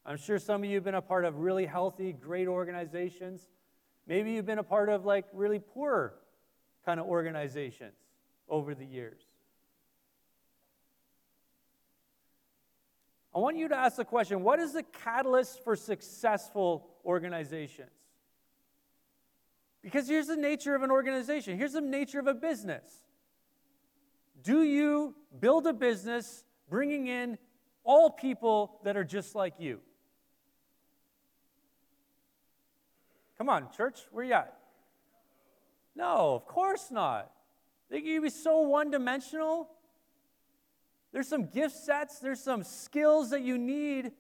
I'm 0.07 0.17
sure 0.17 0.39
some 0.39 0.63
of 0.63 0.69
you 0.69 0.77
have 0.77 0.85
been 0.85 0.95
a 0.95 1.03
part 1.03 1.25
of 1.25 1.39
really 1.39 1.67
healthy, 1.67 2.13
great 2.13 2.47
organizations. 2.47 3.49
Maybe 4.07 4.33
you've 4.33 4.47
been 4.47 4.59
a 4.59 4.65
part 4.65 4.89
of 4.89 5.05
like 5.05 5.27
really 5.33 5.59
poor 5.59 6.15
kind 6.85 7.01
of 7.01 7.07
organizations 7.07 7.95
over 8.49 8.75
the 8.75 8.85
years. 8.85 9.21
I 13.35 13.39
want 13.39 13.57
you 13.57 13.69
to 13.69 13.77
ask 13.77 13.97
the 13.97 14.05
question 14.05 14.43
what 14.43 14.61
is 14.61 14.75
the 14.75 14.83
catalyst 14.83 15.65
for 15.65 15.75
successful 15.75 16.89
organizations? 17.05 17.91
Because 19.83 20.09
here's 20.09 20.29
the 20.29 20.37
nature 20.37 20.75
of 20.75 20.83
an 20.83 20.91
organization, 20.91 21.59
here's 21.59 21.73
the 21.73 21.81
nature 21.81 22.21
of 22.21 22.27
a 22.27 22.35
business. 22.35 22.85
Do 24.43 24.63
you 24.63 25.15
build 25.39 25.67
a 25.67 25.73
business 25.73 26.45
bringing 26.69 27.07
in 27.07 27.39
all 27.85 28.11
people 28.11 28.81
that 28.85 28.97
are 28.97 29.05
just 29.05 29.35
like 29.35 29.55
you? 29.59 29.81
Come 33.39 33.49
on, 33.49 33.73
church, 33.77 34.01
where 34.13 34.25
you 34.25 34.35
at? 34.35 34.57
No, 35.95 36.35
of 36.35 36.47
course 36.47 36.91
not. 36.91 37.31
They 37.91 38.01
can 38.01 38.23
be 38.23 38.31
so 38.31 38.61
one 38.61 38.91
dimensional. 38.91 39.69
There's 41.13 41.29
some 41.29 41.47
gift 41.47 41.77
sets, 41.77 42.21
there's 42.21 42.41
some 42.41 42.63
skills 42.63 43.31
that 43.31 43.43
you 43.43 43.59
need. 43.59 44.13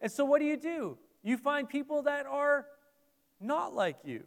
And 0.00 0.12
so, 0.12 0.24
what 0.24 0.40
do 0.40 0.44
you 0.44 0.56
do? 0.56 0.98
You 1.22 1.36
find 1.36 1.68
people 1.68 2.02
that 2.02 2.26
are 2.26 2.66
not 3.40 3.74
like 3.74 3.96
you, 4.04 4.24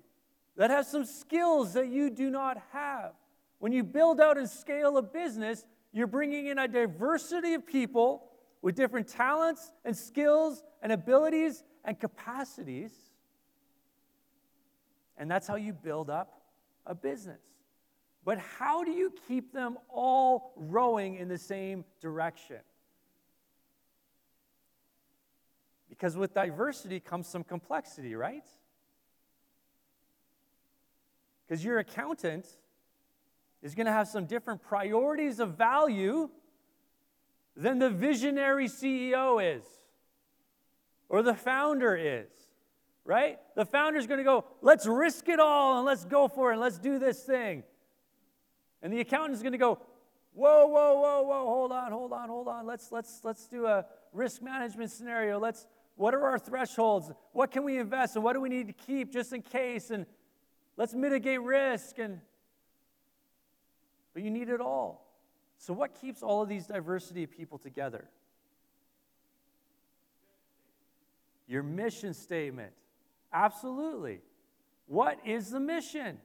that 0.57 0.69
have 0.69 0.85
some 0.85 1.05
skills 1.05 1.73
that 1.73 1.87
you 1.87 2.09
do 2.09 2.29
not 2.29 2.61
have. 2.71 3.13
When 3.59 3.71
you 3.71 3.83
build 3.83 4.19
out 4.19 4.37
and 4.37 4.49
scale 4.49 4.97
a 4.97 5.01
business, 5.01 5.65
you're 5.91 6.07
bringing 6.07 6.47
in 6.47 6.59
a 6.59 6.67
diversity 6.67 7.53
of 7.53 7.65
people 7.65 8.29
with 8.61 8.75
different 8.75 9.07
talents 9.07 9.71
and 9.83 9.95
skills 9.95 10.63
and 10.81 10.91
abilities 10.91 11.63
and 11.83 11.99
capacities. 11.99 12.91
And 15.17 15.29
that's 15.31 15.47
how 15.47 15.55
you 15.55 15.73
build 15.73 16.09
up 16.09 16.41
a 16.85 16.95
business. 16.95 17.41
But 18.25 18.39
how 18.39 18.83
do 18.83 18.91
you 18.91 19.13
keep 19.27 19.53
them 19.53 19.77
all 19.87 20.53
rowing 20.55 21.15
in 21.15 21.27
the 21.27 21.37
same 21.37 21.85
direction? 22.01 22.57
Because 25.95 26.17
with 26.17 26.33
diversity 26.33 26.99
comes 26.99 27.27
some 27.27 27.43
complexity, 27.43 28.15
right? 28.15 28.45
Because 31.47 31.63
your 31.63 31.79
accountant 31.79 32.45
is 33.61 33.75
going 33.75 33.85
to 33.85 33.91
have 33.91 34.07
some 34.07 34.25
different 34.25 34.61
priorities 34.61 35.39
of 35.39 35.57
value 35.57 36.29
than 37.55 37.79
the 37.79 37.89
visionary 37.89 38.67
CEO 38.67 39.57
is 39.57 39.63
or 41.07 41.21
the 41.21 41.33
founder 41.33 41.95
is 41.95 42.27
right? 43.05 43.37
The 43.55 43.65
founder 43.65 43.99
is 43.99 44.07
going 44.07 44.17
to 44.17 44.23
go, 44.23 44.45
let's 44.61 44.85
risk 44.85 45.29
it 45.29 45.39
all 45.39 45.77
and 45.77 45.85
let's 45.85 46.03
go 46.03 46.27
for 46.27 46.49
it 46.49 46.53
and 46.53 46.61
let's 46.61 46.79
do 46.79 46.99
this 46.99 47.21
thing. 47.23 47.63
And 48.81 48.91
the 48.91 48.99
accountant 48.99 49.35
is 49.35 49.41
going 49.41 49.53
to 49.53 49.57
go, 49.57 49.79
whoa, 50.33 50.67
whoa, 50.67 50.95
whoa, 50.99 51.21
whoa, 51.21 51.45
hold 51.45 51.71
on, 51.71 51.91
hold 51.91 52.11
on, 52.11 52.29
hold 52.29 52.47
on. 52.47 52.65
Let's 52.65 52.91
let's 52.91 53.21
let's 53.23 53.47
do 53.47 53.65
a 53.67 53.85
risk 54.11 54.41
management 54.41 54.91
scenario. 54.91 55.39
Let's 55.39 55.65
what 55.95 56.13
are 56.13 56.23
our 56.23 56.39
thresholds? 56.39 57.11
What 57.31 57.51
can 57.51 57.63
we 57.63 57.77
invest 57.77 58.15
and 58.15 58.23
what 58.23 58.33
do 58.33 58.41
we 58.41 58.49
need 58.49 58.67
to 58.67 58.73
keep 58.73 59.11
just 59.11 59.33
in 59.33 59.41
case? 59.41 59.91
And 59.91 60.05
let's 60.77 60.93
mitigate 60.93 61.41
risk 61.41 61.99
and 61.99 62.19
but 64.13 64.23
you 64.23 64.31
need 64.31 64.47
it 64.47 64.61
all. 64.61 65.05
So 65.57 65.73
what 65.73 65.99
keeps 65.99 66.23
all 66.23 66.41
of 66.41 66.47
these 66.47 66.67
diversity 66.67 67.23
of 67.23 67.31
people 67.31 67.57
together? 67.57 68.05
Your 71.47 71.63
mission 71.63 72.13
statement. 72.13 72.71
Absolutely. 73.33 74.21
What 74.87 75.19
is 75.25 75.51
the 75.51 75.59
mission? 75.59 76.17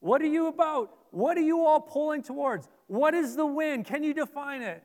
What 0.00 0.20
are 0.20 0.26
you 0.26 0.48
about? 0.48 0.90
What 1.12 1.38
are 1.38 1.42
you 1.42 1.64
all 1.64 1.80
pulling 1.80 2.22
towards? 2.22 2.68
What 2.88 3.14
is 3.14 3.36
the 3.36 3.46
win? 3.46 3.84
Can 3.84 4.02
you 4.02 4.12
define 4.12 4.62
it? 4.62 4.82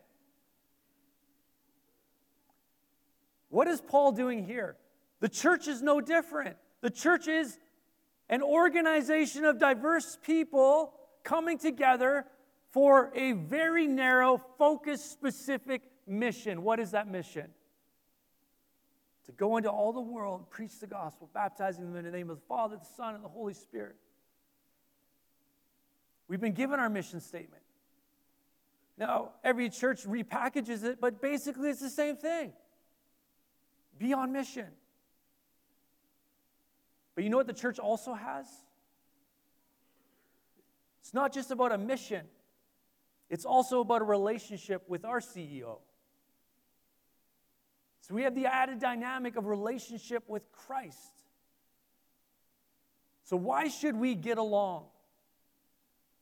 What 3.51 3.67
is 3.67 3.79
Paul 3.79 4.11
doing 4.11 4.43
here? 4.43 4.75
The 5.19 5.29
church 5.29 5.67
is 5.67 5.83
no 5.83 6.01
different. 6.01 6.57
The 6.81 6.89
church 6.89 7.27
is 7.27 7.59
an 8.29 8.41
organization 8.41 9.45
of 9.45 9.59
diverse 9.59 10.17
people 10.25 10.93
coming 11.23 11.59
together 11.59 12.25
for 12.71 13.11
a 13.13 13.33
very 13.33 13.85
narrow, 13.85 14.41
focused, 14.57 15.11
specific 15.11 15.83
mission. 16.07 16.63
What 16.63 16.79
is 16.79 16.91
that 16.91 17.07
mission? 17.07 17.51
to 19.25 19.31
go 19.37 19.57
into 19.57 19.69
all 19.69 19.93
the 19.93 20.01
world, 20.01 20.49
preach 20.49 20.79
the 20.79 20.87
gospel, 20.87 21.29
baptizing 21.33 21.85
them 21.85 21.95
in 21.95 22.05
the 22.05 22.11
name 22.11 22.29
of 22.29 22.37
the 22.37 22.45
Father, 22.47 22.75
the 22.75 22.85
Son, 22.97 23.15
and 23.15 23.23
the 23.23 23.29
Holy 23.29 23.53
Spirit. 23.53 23.95
We've 26.27 26.41
been 26.41 26.53
given 26.53 26.79
our 26.79 26.89
mission 26.89 27.19
statement. 27.19 27.61
Now, 28.97 29.31
every 29.43 29.69
church 29.69 30.03
repackages 30.03 30.83
it, 30.83 30.99
but 30.99 31.21
basically 31.21 31.69
it's 31.69 31.79
the 31.79 31.89
same 31.89 32.17
thing 32.17 32.53
be 34.01 34.13
on 34.13 34.31
mission. 34.31 34.67
But 37.13 37.23
you 37.23 37.29
know 37.29 37.37
what 37.37 37.47
the 37.47 37.53
church 37.53 37.77
also 37.77 38.13
has? 38.13 38.47
It's 41.01 41.13
not 41.13 41.33
just 41.33 41.51
about 41.51 41.71
a 41.71 41.77
mission, 41.77 42.25
it's 43.29 43.45
also 43.45 43.79
about 43.79 44.01
a 44.01 44.05
relationship 44.05 44.83
with 44.89 45.05
our 45.05 45.19
CEO. 45.19 45.77
So 48.01 48.15
we 48.15 48.23
have 48.23 48.33
the 48.33 48.47
added 48.47 48.79
dynamic 48.79 49.35
of 49.35 49.45
relationship 49.45 50.23
with 50.27 50.51
Christ. 50.51 50.97
So, 53.23 53.37
why 53.37 53.67
should 53.67 53.95
we 53.95 54.15
get 54.15 54.37
along? 54.37 54.85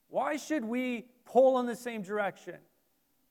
Why 0.10 0.36
should 0.36 0.66
we 0.66 1.06
pull 1.26 1.60
in 1.60 1.66
the 1.66 1.76
same 1.76 2.02
direction? 2.02 2.58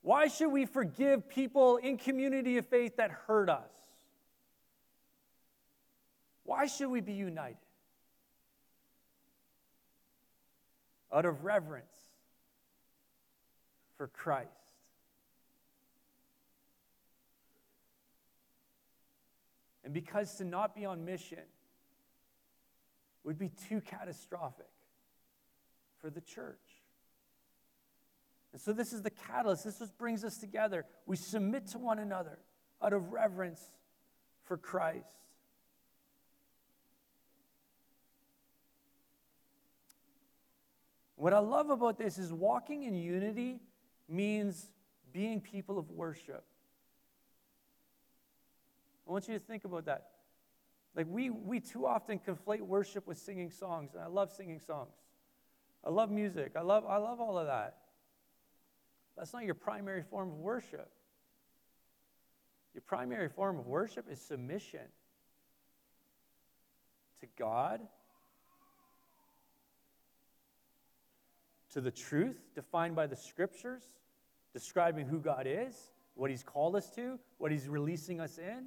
Why 0.02 0.28
should 0.28 0.48
we 0.48 0.64
forgive 0.64 1.28
people 1.28 1.76
in 1.76 1.98
community 1.98 2.56
of 2.56 2.66
faith 2.66 2.96
that 2.96 3.10
hurt 3.10 3.50
us? 3.50 3.77
Why 6.48 6.64
should 6.64 6.88
we 6.88 7.02
be 7.02 7.12
united? 7.12 7.58
Out 11.12 11.26
of 11.26 11.44
reverence 11.44 11.92
for 13.98 14.06
Christ. 14.06 14.48
And 19.84 19.92
because 19.92 20.36
to 20.36 20.44
not 20.44 20.74
be 20.74 20.86
on 20.86 21.04
mission 21.04 21.42
would 23.24 23.38
be 23.38 23.50
too 23.68 23.82
catastrophic 23.82 24.70
for 26.00 26.08
the 26.08 26.22
church. 26.22 26.56
And 28.54 28.60
so, 28.62 28.72
this 28.72 28.94
is 28.94 29.02
the 29.02 29.10
catalyst. 29.10 29.64
This 29.64 29.74
is 29.74 29.80
what 29.82 29.98
brings 29.98 30.24
us 30.24 30.38
together. 30.38 30.86
We 31.04 31.16
submit 31.16 31.66
to 31.72 31.78
one 31.78 31.98
another 31.98 32.38
out 32.82 32.94
of 32.94 33.12
reverence 33.12 33.60
for 34.44 34.56
Christ. 34.56 35.04
What 41.28 41.34
I 41.34 41.40
love 41.40 41.68
about 41.68 41.98
this 41.98 42.16
is 42.16 42.32
walking 42.32 42.84
in 42.84 42.94
unity 42.94 43.60
means 44.08 44.70
being 45.12 45.42
people 45.42 45.78
of 45.78 45.90
worship. 45.90 46.42
I 49.06 49.12
want 49.12 49.28
you 49.28 49.34
to 49.34 49.38
think 49.38 49.66
about 49.66 49.84
that. 49.84 50.06
Like, 50.96 51.04
we, 51.06 51.28
we 51.28 51.60
too 51.60 51.86
often 51.86 52.18
conflate 52.18 52.62
worship 52.62 53.06
with 53.06 53.18
singing 53.18 53.50
songs, 53.50 53.90
and 53.92 54.02
I 54.02 54.06
love 54.06 54.32
singing 54.32 54.58
songs. 54.58 54.94
I 55.84 55.90
love 55.90 56.10
music. 56.10 56.52
I 56.56 56.62
love, 56.62 56.86
I 56.86 56.96
love 56.96 57.20
all 57.20 57.36
of 57.38 57.46
that. 57.46 57.76
That's 59.14 59.34
not 59.34 59.44
your 59.44 59.54
primary 59.54 60.04
form 60.04 60.30
of 60.30 60.38
worship. 60.38 60.90
Your 62.72 62.84
primary 62.86 63.28
form 63.28 63.58
of 63.58 63.66
worship 63.66 64.06
is 64.10 64.18
submission 64.18 64.88
to 67.20 67.26
God, 67.38 67.82
to 71.72 71.80
the 71.80 71.90
truth 71.90 72.40
defined 72.54 72.96
by 72.96 73.06
the 73.06 73.16
scriptures, 73.16 73.82
describing 74.52 75.06
who 75.06 75.20
God 75.20 75.46
is, 75.46 75.74
what 76.14 76.30
He's 76.30 76.42
called 76.42 76.76
us 76.76 76.90
to, 76.90 77.18
what 77.38 77.52
He's 77.52 77.68
releasing 77.68 78.20
us 78.20 78.38
in. 78.38 78.66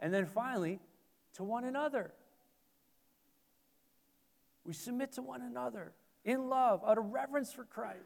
And 0.00 0.12
then 0.12 0.26
finally, 0.26 0.80
to 1.34 1.44
one 1.44 1.64
another. 1.64 2.12
We 4.64 4.72
submit 4.72 5.12
to 5.12 5.22
one 5.22 5.42
another 5.42 5.92
in 6.24 6.48
love, 6.48 6.82
out 6.86 6.98
of 6.98 7.06
reverence 7.12 7.52
for 7.52 7.64
Christ. 7.64 7.98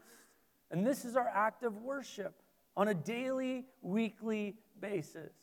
And 0.71 0.85
this 0.85 1.05
is 1.05 1.15
our 1.15 1.27
act 1.27 1.63
of 1.63 1.77
worship 1.81 2.33
on 2.75 2.87
a 2.87 2.93
daily, 2.93 3.65
weekly 3.81 4.55
basis. 4.79 5.33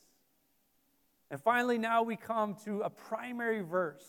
And 1.31 1.41
finally, 1.41 1.77
now 1.77 2.03
we 2.03 2.15
come 2.15 2.55
to 2.65 2.81
a 2.81 2.89
primary 2.89 3.61
verse 3.61 4.05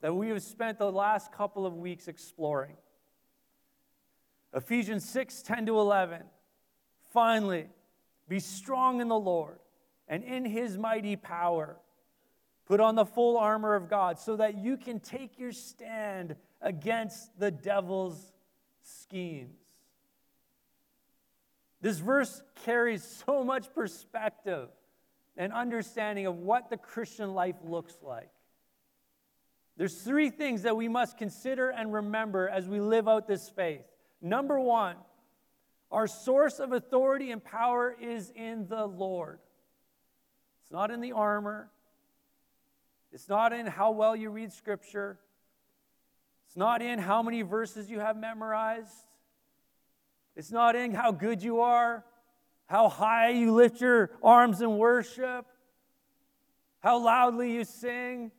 that 0.00 0.14
we 0.14 0.28
have 0.28 0.42
spent 0.42 0.78
the 0.78 0.90
last 0.90 1.32
couple 1.32 1.66
of 1.66 1.76
weeks 1.76 2.08
exploring. 2.08 2.76
Ephesians 4.54 5.08
6 5.08 5.42
10 5.42 5.66
to 5.66 5.78
11. 5.78 6.22
Finally, 7.12 7.68
be 8.28 8.40
strong 8.40 9.00
in 9.00 9.08
the 9.08 9.18
Lord 9.18 9.58
and 10.08 10.24
in 10.24 10.44
his 10.44 10.78
mighty 10.78 11.16
power. 11.16 11.76
Put 12.66 12.80
on 12.80 12.94
the 12.94 13.04
full 13.04 13.36
armor 13.36 13.74
of 13.74 13.88
God 13.88 14.18
so 14.18 14.36
that 14.36 14.58
you 14.58 14.76
can 14.76 15.00
take 15.00 15.38
your 15.38 15.52
stand 15.52 16.36
against 16.60 17.36
the 17.38 17.50
devil's 17.50 18.32
schemes. 18.82 19.58
This 21.80 21.98
verse 21.98 22.42
carries 22.64 23.02
so 23.26 23.42
much 23.42 23.72
perspective 23.74 24.68
and 25.36 25.52
understanding 25.52 26.26
of 26.26 26.36
what 26.36 26.70
the 26.70 26.76
Christian 26.76 27.34
life 27.34 27.56
looks 27.64 27.96
like. 28.02 28.30
There's 29.76 30.02
three 30.02 30.28
things 30.30 30.62
that 30.62 30.76
we 30.76 30.88
must 30.88 31.16
consider 31.16 31.70
and 31.70 31.92
remember 31.92 32.48
as 32.48 32.68
we 32.68 32.80
live 32.80 33.08
out 33.08 33.26
this 33.26 33.48
faith. 33.48 33.89
Number 34.22 34.60
one, 34.60 34.96
our 35.90 36.06
source 36.06 36.58
of 36.58 36.72
authority 36.72 37.30
and 37.30 37.42
power 37.42 37.94
is 38.00 38.30
in 38.34 38.66
the 38.68 38.86
Lord. 38.86 39.38
It's 40.62 40.70
not 40.70 40.90
in 40.90 41.00
the 41.00 41.12
armor. 41.12 41.70
It's 43.12 43.28
not 43.28 43.52
in 43.52 43.66
how 43.66 43.90
well 43.90 44.14
you 44.14 44.30
read 44.30 44.52
Scripture. 44.52 45.18
It's 46.46 46.56
not 46.56 46.82
in 46.82 46.98
how 46.98 47.22
many 47.22 47.42
verses 47.42 47.90
you 47.90 48.00
have 48.00 48.16
memorized. 48.16 48.92
It's 50.36 50.52
not 50.52 50.76
in 50.76 50.94
how 50.94 51.12
good 51.12 51.42
you 51.42 51.60
are, 51.60 52.04
how 52.66 52.88
high 52.88 53.30
you 53.30 53.52
lift 53.52 53.80
your 53.80 54.10
arms 54.22 54.60
in 54.60 54.78
worship, 54.78 55.46
how 56.80 56.98
loudly 57.02 57.52
you 57.52 57.64
sing, 57.64 58.30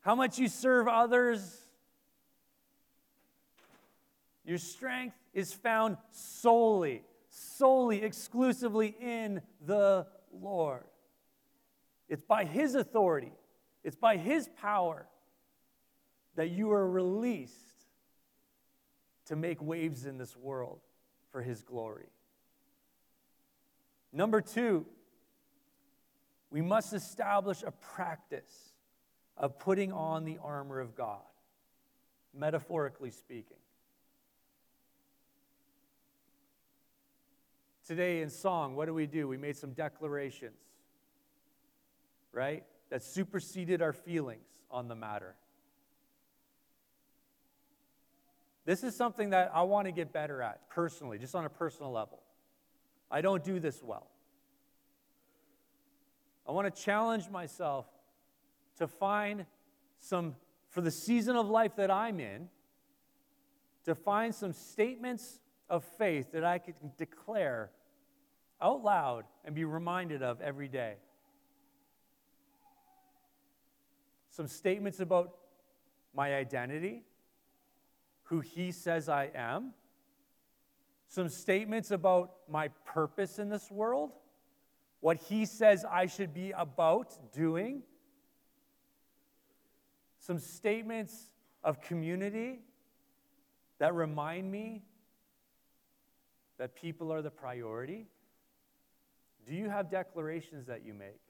how 0.00 0.14
much 0.14 0.38
you 0.38 0.48
serve 0.48 0.88
others. 0.88 1.67
Your 4.48 4.56
strength 4.56 5.14
is 5.34 5.52
found 5.52 5.98
solely, 6.10 7.02
solely, 7.28 8.02
exclusively 8.02 8.96
in 8.98 9.42
the 9.66 10.06
Lord. 10.32 10.84
It's 12.08 12.22
by 12.22 12.46
His 12.46 12.74
authority, 12.74 13.34
it's 13.84 13.94
by 13.94 14.16
His 14.16 14.48
power 14.58 15.06
that 16.36 16.48
you 16.48 16.72
are 16.72 16.88
released 16.88 17.52
to 19.26 19.36
make 19.36 19.60
waves 19.60 20.06
in 20.06 20.16
this 20.16 20.34
world 20.34 20.80
for 21.30 21.42
His 21.42 21.60
glory. 21.60 22.08
Number 24.14 24.40
two, 24.40 24.86
we 26.50 26.62
must 26.62 26.94
establish 26.94 27.62
a 27.62 27.70
practice 27.70 28.72
of 29.36 29.58
putting 29.58 29.92
on 29.92 30.24
the 30.24 30.38
armor 30.42 30.80
of 30.80 30.94
God, 30.94 31.20
metaphorically 32.32 33.10
speaking. 33.10 33.58
Today 37.88 38.22
in 38.22 38.30
song, 38.30 38.76
what 38.76 38.86
do 38.86 38.94
we 38.94 39.06
do? 39.06 39.26
We 39.26 39.36
made 39.36 39.56
some 39.56 39.72
declarations 39.72 40.68
right? 42.32 42.64
That 42.90 43.02
superseded 43.02 43.82
our 43.82 43.92
feelings 43.92 44.46
on 44.70 44.88
the 44.88 44.94
matter. 44.94 45.34
This 48.64 48.84
is 48.84 48.94
something 48.94 49.30
that 49.30 49.50
I 49.54 49.62
want 49.62 49.86
to 49.86 49.92
get 49.92 50.12
better 50.12 50.42
at 50.42 50.68
personally, 50.68 51.18
just 51.18 51.34
on 51.34 51.44
a 51.44 51.50
personal 51.50 51.90
level. 51.90 52.20
I 53.10 53.22
don't 53.22 53.42
do 53.42 53.58
this 53.58 53.82
well. 53.82 54.06
I 56.46 56.52
want 56.52 56.72
to 56.72 56.82
challenge 56.82 57.28
myself 57.28 57.86
to 58.78 58.86
find 58.86 59.46
some, 59.98 60.36
for 60.70 60.80
the 60.80 60.90
season 60.90 61.36
of 61.36 61.48
life 61.48 61.76
that 61.76 61.90
I'm 61.90 62.20
in, 62.20 62.48
to 63.84 63.94
find 63.94 64.34
some 64.34 64.52
statements 64.52 65.40
of 65.68 65.82
faith 65.98 66.32
that 66.32 66.44
I 66.44 66.58
can 66.58 66.74
declare 66.96 67.70
out 68.60 68.82
loud 68.82 69.24
and 69.44 69.54
be 69.54 69.64
reminded 69.64 70.22
of 70.22 70.40
every 70.40 70.68
day. 70.68 70.96
some 74.38 74.46
statements 74.46 75.00
about 75.00 75.34
my 76.14 76.36
identity, 76.36 77.02
who 78.22 78.38
he 78.38 78.70
says 78.70 79.08
I 79.08 79.32
am, 79.34 79.74
some 81.08 81.28
statements 81.28 81.90
about 81.90 82.34
my 82.48 82.68
purpose 82.86 83.40
in 83.40 83.48
this 83.48 83.68
world, 83.68 84.12
what 85.00 85.16
he 85.16 85.44
says 85.44 85.84
I 85.84 86.06
should 86.06 86.32
be 86.32 86.52
about 86.52 87.32
doing, 87.32 87.82
some 90.20 90.38
statements 90.38 91.32
of 91.64 91.80
community 91.80 92.60
that 93.80 93.92
remind 93.92 94.52
me 94.52 94.84
that 96.58 96.76
people 96.76 97.12
are 97.12 97.22
the 97.22 97.30
priority. 97.32 98.06
Do 99.48 99.54
you 99.54 99.70
have 99.70 99.90
declarations 99.90 100.66
that 100.66 100.84
you 100.84 100.92
make 100.92 101.20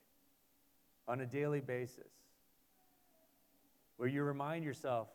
on 1.07 1.21
a 1.21 1.27
daily 1.27 1.61
basis? 1.61 2.11
where 3.99 4.09
you 4.09 4.23
remind 4.23 4.65
yourself 4.65 5.09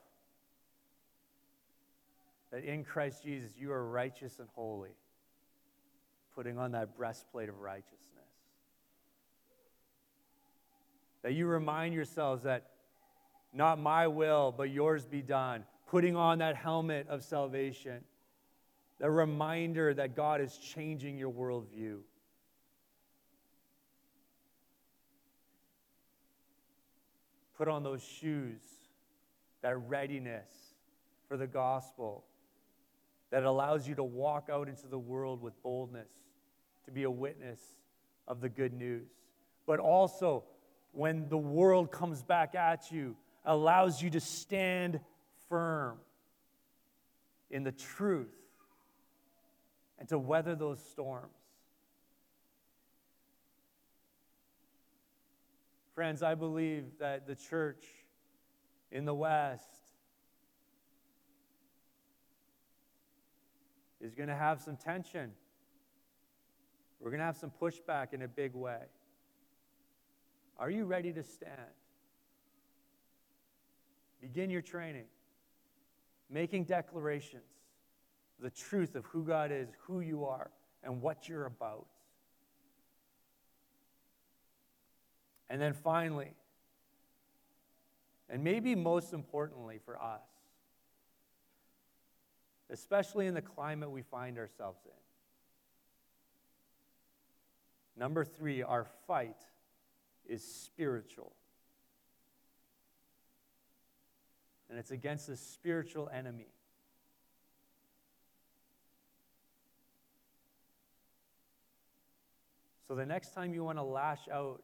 that 2.51 2.63
in 2.63 2.83
Christ 2.83 3.23
Jesus 3.23 3.51
you 3.57 3.71
are 3.71 3.83
righteous 3.83 4.37
and 4.39 4.47
holy, 4.53 4.91
putting 6.35 6.59
on 6.59 6.73
that 6.73 6.95
breastplate 6.95 7.49
of 7.49 7.59
righteousness. 7.59 7.99
That 11.23 11.33
you 11.33 11.47
remind 11.47 11.95
yourselves 11.95 12.43
that 12.43 12.71
not 13.53 13.79
my 13.79 14.07
will, 14.07 14.53
but 14.55 14.69
yours 14.69 15.05
be 15.05 15.21
done, 15.21 15.63
putting 15.87 16.17
on 16.17 16.39
that 16.39 16.57
helmet 16.57 17.07
of 17.07 17.23
salvation, 17.23 18.03
the 18.99 19.09
reminder 19.09 19.93
that 19.93 20.13
God 20.13 20.41
is 20.41 20.57
changing 20.57 21.17
your 21.17 21.31
worldview. 21.31 21.99
Put 27.63 27.71
on 27.71 27.81
those 27.81 28.03
shoes, 28.03 28.59
that 29.61 29.77
readiness 29.87 30.49
for 31.29 31.37
the 31.37 31.47
gospel 31.47 32.25
that 33.31 33.45
allows 33.45 33.87
you 33.87 33.95
to 33.95 34.03
walk 34.03 34.49
out 34.51 34.67
into 34.67 34.85
the 34.87 34.99
world 34.99 35.41
with 35.41 35.53
boldness, 35.63 36.09
to 36.83 36.91
be 36.91 37.03
a 37.03 37.09
witness 37.09 37.61
of 38.27 38.41
the 38.41 38.49
good 38.49 38.73
news. 38.73 39.07
But 39.65 39.79
also, 39.79 40.43
when 40.91 41.29
the 41.29 41.37
world 41.37 41.89
comes 41.89 42.21
back 42.21 42.53
at 42.53 42.91
you, 42.91 43.15
allows 43.45 44.01
you 44.01 44.09
to 44.09 44.19
stand 44.19 44.99
firm 45.47 45.99
in 47.49 47.63
the 47.63 47.71
truth 47.71 48.35
and 49.99 50.09
to 50.09 50.19
weather 50.19 50.53
those 50.53 50.83
storms. 50.91 51.31
Friends, 55.95 56.23
I 56.23 56.33
believe 56.35 56.85
that 56.99 57.27
the 57.27 57.35
church 57.35 57.85
in 58.91 59.05
the 59.05 59.13
West 59.13 59.69
is 64.01 64.15
going 64.15 64.29
to 64.29 64.35
have 64.35 64.59
some 64.59 64.75
tension. 64.75 65.31
We're 66.99 67.11
going 67.11 67.19
to 67.19 67.25
have 67.25 67.37
some 67.37 67.51
pushback 67.61 68.13
in 68.13 68.23
a 68.23 68.27
big 68.27 68.55
way. 68.55 68.79
Are 70.57 70.69
you 70.69 70.85
ready 70.85 71.13
to 71.13 71.23
stand? 71.23 71.53
Begin 74.21 74.49
your 74.49 74.61
training. 74.61 75.05
making 76.29 76.63
declarations, 76.65 77.43
the 78.39 78.49
truth 78.49 78.95
of 78.95 79.05
who 79.05 79.23
God 79.23 79.51
is, 79.51 79.69
who 79.85 80.01
you 80.01 80.25
are, 80.25 80.49
and 80.83 81.01
what 81.01 81.29
you're 81.29 81.45
about. 81.45 81.85
And 85.49 85.61
then 85.61 85.73
finally, 85.73 86.33
and 88.29 88.43
maybe 88.43 88.75
most 88.75 89.13
importantly 89.13 89.79
for 89.85 90.01
us, 90.01 90.21
especially 92.69 93.27
in 93.27 93.33
the 93.35 93.41
climate 93.41 93.91
we 93.91 94.01
find 94.01 94.37
ourselves 94.39 94.79
in. 94.85 94.91
Number 97.95 98.25
three, 98.25 98.63
our 98.63 98.87
fight 99.05 99.37
is 100.27 100.43
spiritual. 100.43 101.33
And 104.69 104.79
it's 104.79 104.89
against 104.89 105.27
the 105.27 105.37
spiritual 105.37 106.09
enemy. 106.11 106.47
So 112.87 112.95
the 112.95 113.05
next 113.05 113.35
time 113.35 113.53
you 113.53 113.63
want 113.63 113.77
to 113.77 113.83
lash 113.83 114.27
out 114.31 114.63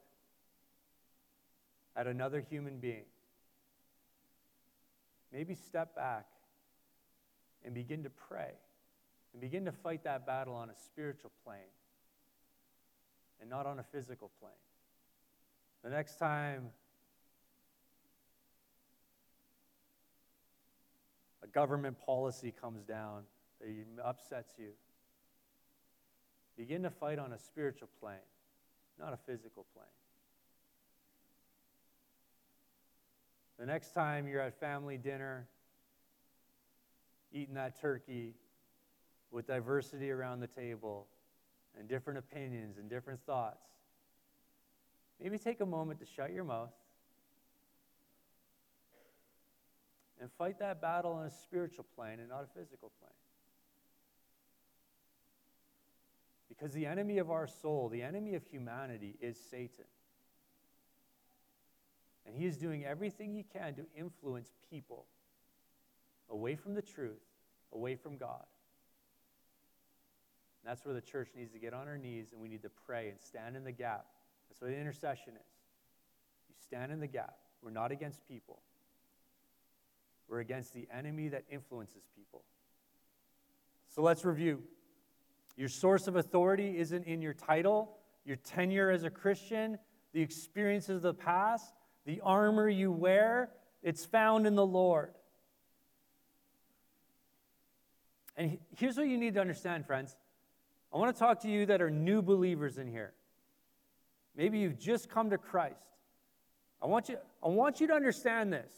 at 1.95 2.07
another 2.07 2.39
human 2.41 2.77
being, 2.79 3.05
maybe 5.31 5.55
step 5.55 5.95
back 5.95 6.25
and 7.65 7.73
begin 7.73 8.03
to 8.03 8.09
pray 8.09 8.51
and 9.33 9.41
begin 9.41 9.65
to 9.65 9.71
fight 9.71 10.03
that 10.03 10.25
battle 10.25 10.55
on 10.55 10.69
a 10.69 10.75
spiritual 10.75 11.31
plane 11.43 11.59
and 13.41 13.49
not 13.49 13.65
on 13.65 13.79
a 13.79 13.83
physical 13.83 14.31
plane. 14.39 14.51
The 15.83 15.89
next 15.89 16.17
time 16.17 16.69
a 21.43 21.47
government 21.47 21.97
policy 22.05 22.53
comes 22.59 22.83
down 22.83 23.23
that 23.61 23.69
upsets 24.03 24.53
you, 24.57 24.71
begin 26.57 26.83
to 26.83 26.89
fight 26.89 27.19
on 27.19 27.33
a 27.33 27.37
spiritual 27.37 27.89
plane, 27.99 28.17
not 28.99 29.13
a 29.13 29.17
physical 29.17 29.65
plane. 29.73 29.85
The 33.59 33.65
next 33.65 33.93
time 33.93 34.25
you're 34.25 34.39
at 34.39 34.57
family 34.57 34.97
dinner, 34.97 35.45
eating 37.33 37.55
that 37.55 37.79
turkey 37.79 38.35
with 39.31 39.47
diversity 39.47 40.11
around 40.11 40.39
the 40.39 40.47
table 40.47 41.07
and 41.77 41.87
different 41.87 42.19
opinions 42.19 42.77
and 42.77 42.89
different 42.89 43.19
thoughts, 43.25 43.67
maybe 45.21 45.37
take 45.37 45.59
a 45.59 45.65
moment 45.65 45.99
to 45.99 46.05
shut 46.05 46.31
your 46.31 46.45
mouth 46.45 46.71
and 50.21 50.31
fight 50.37 50.57
that 50.59 50.81
battle 50.81 51.11
on 51.11 51.25
a 51.25 51.29
spiritual 51.29 51.85
plane 51.95 52.19
and 52.21 52.29
not 52.29 52.45
a 52.45 52.59
physical 52.59 52.93
plane. 52.99 53.11
Because 56.47 56.73
the 56.73 56.85
enemy 56.85 57.17
of 57.17 57.29
our 57.29 57.45
soul, 57.45 57.89
the 57.89 58.03
enemy 58.03 58.35
of 58.35 58.45
humanity, 58.45 59.17
is 59.21 59.37
Satan. 59.51 59.85
And 62.29 62.37
he 62.37 62.45
is 62.45 62.57
doing 62.57 62.85
everything 62.85 63.33
he 63.33 63.43
can 63.43 63.73
to 63.73 63.85
influence 63.97 64.53
people 64.69 65.05
away 66.29 66.55
from 66.55 66.75
the 66.75 66.81
truth, 66.81 67.23
away 67.73 67.95
from 67.95 68.17
God. 68.17 68.45
And 70.61 70.69
that's 70.69 70.85
where 70.85 70.93
the 70.93 71.01
church 71.01 71.29
needs 71.35 71.51
to 71.53 71.59
get 71.59 71.73
on 71.73 71.87
our 71.87 71.97
knees 71.97 72.27
and 72.31 72.39
we 72.39 72.47
need 72.47 72.61
to 72.61 72.69
pray 72.85 73.09
and 73.09 73.19
stand 73.19 73.55
in 73.55 73.63
the 73.63 73.71
gap. 73.71 74.05
That's 74.47 74.61
what 74.61 74.69
intercession 74.71 75.33
is. 75.33 75.51
You 76.49 76.55
stand 76.61 76.91
in 76.91 76.99
the 76.99 77.07
gap. 77.07 77.35
We're 77.63 77.71
not 77.71 77.91
against 77.91 78.23
people, 78.27 78.61
we're 80.27 80.39
against 80.39 80.73
the 80.73 80.87
enemy 80.95 81.29
that 81.29 81.45
influences 81.49 82.03
people. 82.15 82.43
So 83.87 84.03
let's 84.03 84.23
review. 84.23 84.61
Your 85.57 85.67
source 85.67 86.07
of 86.07 86.15
authority 86.15 86.77
isn't 86.77 87.05
in 87.05 87.23
your 87.23 87.33
title, 87.33 87.97
your 88.23 88.37
tenure 88.37 88.91
as 88.91 89.03
a 89.03 89.09
Christian, 89.09 89.79
the 90.13 90.21
experiences 90.21 90.97
of 90.97 91.01
the 91.01 91.13
past 91.15 91.73
the 92.09 92.21
armor 92.21 92.67
you 92.67 92.91
wear, 92.91 93.51
it's 93.83 94.03
found 94.03 94.47
in 94.47 94.55
the 94.55 94.65
Lord. 94.65 95.11
And 98.35 98.57
here's 98.75 98.97
what 98.97 99.07
you 99.07 99.15
need 99.15 99.35
to 99.35 99.39
understand, 99.39 99.85
friends. 99.85 100.15
I 100.91 100.97
want 100.97 101.15
to 101.15 101.19
talk 101.19 101.41
to 101.41 101.47
you 101.47 101.67
that 101.67 101.83
are 101.83 101.91
new 101.91 102.23
believers 102.23 102.79
in 102.79 102.87
here. 102.87 103.13
Maybe 104.35 104.57
you've 104.57 104.79
just 104.79 105.07
come 105.07 105.29
to 105.29 105.37
Christ. 105.37 105.75
I 106.81 106.87
want 106.87 107.09
you, 107.09 107.17
I 107.43 107.49
want 107.49 107.79
you 107.79 107.85
to 107.85 107.93
understand 107.93 108.51
this. 108.51 108.73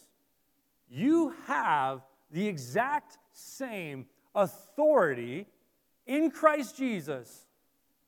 You 0.89 1.33
have 1.45 2.01
the 2.31 2.45
exact 2.45 3.17
same 3.31 4.07
authority 4.35 5.47
in 6.05 6.31
Christ 6.31 6.75
Jesus 6.75 7.45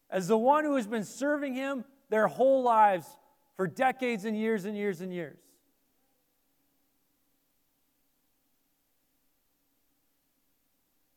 as 0.10 0.28
the 0.28 0.38
one 0.38 0.66
who 0.66 0.76
has 0.76 0.86
been 0.86 1.06
serving 1.06 1.54
him 1.54 1.86
their 2.10 2.28
whole 2.28 2.62
lives 2.62 3.08
for 3.56 3.68
decades 3.68 4.26
and 4.26 4.38
years 4.38 4.66
and 4.66 4.76
years 4.76 5.02
and 5.02 5.14
years. 5.14 5.38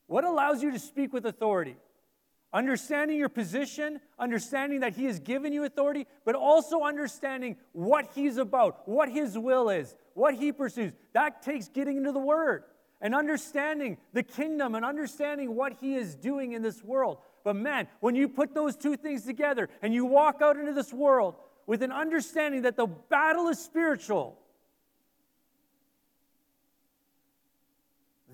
What 0.06 0.24
allows 0.24 0.62
you 0.62 0.70
to 0.70 0.78
speak 0.78 1.12
with 1.12 1.26
authority? 1.26 1.76
Understanding 2.52 3.18
your 3.18 3.28
position, 3.28 4.00
understanding 4.18 4.80
that 4.80 4.94
He 4.94 5.04
has 5.06 5.18
given 5.18 5.52
you 5.52 5.64
authority, 5.64 6.06
but 6.24 6.34
also 6.34 6.82
understanding 6.82 7.56
what 7.72 8.08
He's 8.14 8.36
about, 8.36 8.88
what 8.88 9.08
His 9.08 9.36
will 9.36 9.68
is, 9.68 9.94
what 10.14 10.34
He 10.34 10.52
pursues. 10.52 10.92
That 11.12 11.42
takes 11.42 11.68
getting 11.68 11.96
into 11.96 12.12
the 12.12 12.20
Word 12.20 12.64
and 13.00 13.14
understanding 13.14 13.98
the 14.12 14.22
kingdom 14.22 14.74
and 14.74 14.84
understanding 14.84 15.54
what 15.54 15.74
He 15.80 15.96
is 15.96 16.14
doing 16.14 16.52
in 16.52 16.62
this 16.62 16.82
world. 16.82 17.18
But 17.44 17.56
man, 17.56 17.88
when 18.00 18.14
you 18.14 18.28
put 18.28 18.54
those 18.54 18.76
two 18.76 18.96
things 18.96 19.24
together 19.24 19.68
and 19.82 19.92
you 19.92 20.04
walk 20.04 20.40
out 20.40 20.56
into 20.56 20.72
this 20.72 20.92
world 20.92 21.34
with 21.66 21.82
an 21.82 21.92
understanding 21.92 22.62
that 22.62 22.76
the 22.76 22.86
battle 22.86 23.48
is 23.48 23.58
spiritual, 23.58 24.38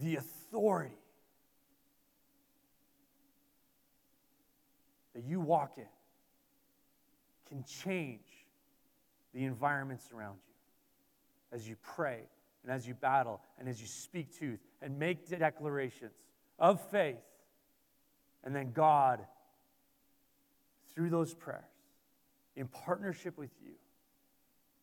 the 0.01 0.17
authority 0.17 0.95
that 5.15 5.25
you 5.25 5.41
walk 5.41 5.79
in 5.79 5.85
can 7.49 7.65
change 7.65 8.21
the 9.35 9.45
environments 9.45 10.11
around 10.15 10.37
you 10.47 11.57
as 11.57 11.69
you 11.69 11.77
pray 11.95 12.21
and 12.63 12.73
as 12.73 12.87
you 12.87 12.95
battle 12.95 13.41
and 13.59 13.69
as 13.69 13.81
you 13.81 13.87
speak 13.87 14.37
truth 14.37 14.61
and 14.81 14.99
make 14.99 15.29
declarations 15.29 16.13
of 16.59 16.81
faith. 16.91 17.17
And 18.45 18.55
then 18.55 18.73
God, 18.73 19.21
through 20.95 21.11
those 21.11 21.35
prayers, 21.35 21.63
in 22.57 22.69
partnership 22.69 23.39
with 23.39 23.51
you, 23.65 23.73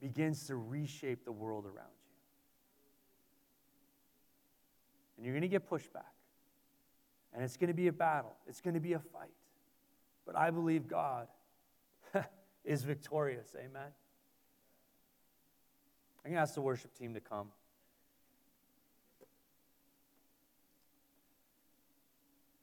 begins 0.01 0.47
to 0.47 0.55
reshape 0.55 1.26
the 1.26 1.32
world 1.32 1.65
around 1.65 1.76
you. 1.76 2.09
And 5.17 5.26
you're 5.26 5.34
going 5.34 5.41
to 5.41 5.47
get 5.47 5.70
pushback. 5.70 6.13
And 7.34 7.43
it's 7.43 7.57
going 7.57 7.67
to 7.67 7.74
be 7.74 7.88
a 7.88 7.93
battle, 7.93 8.36
it's 8.47 8.61
going 8.61 8.74
to 8.74 8.80
be 8.80 8.93
a 8.93 8.99
fight. 8.99 9.30
But 10.26 10.36
I 10.36 10.51
believe 10.51 10.88
God 10.88 11.28
is 12.65 12.84
victorious. 12.84 13.55
Amen. 13.57 13.91
I'm 16.24 16.32
going 16.32 16.36
to 16.36 16.41
ask 16.41 16.53
the 16.53 16.61
worship 16.61 16.93
team 16.97 17.13
to 17.13 17.20
come. 17.20 17.47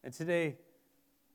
And 0.05 0.15
today, 0.15 0.57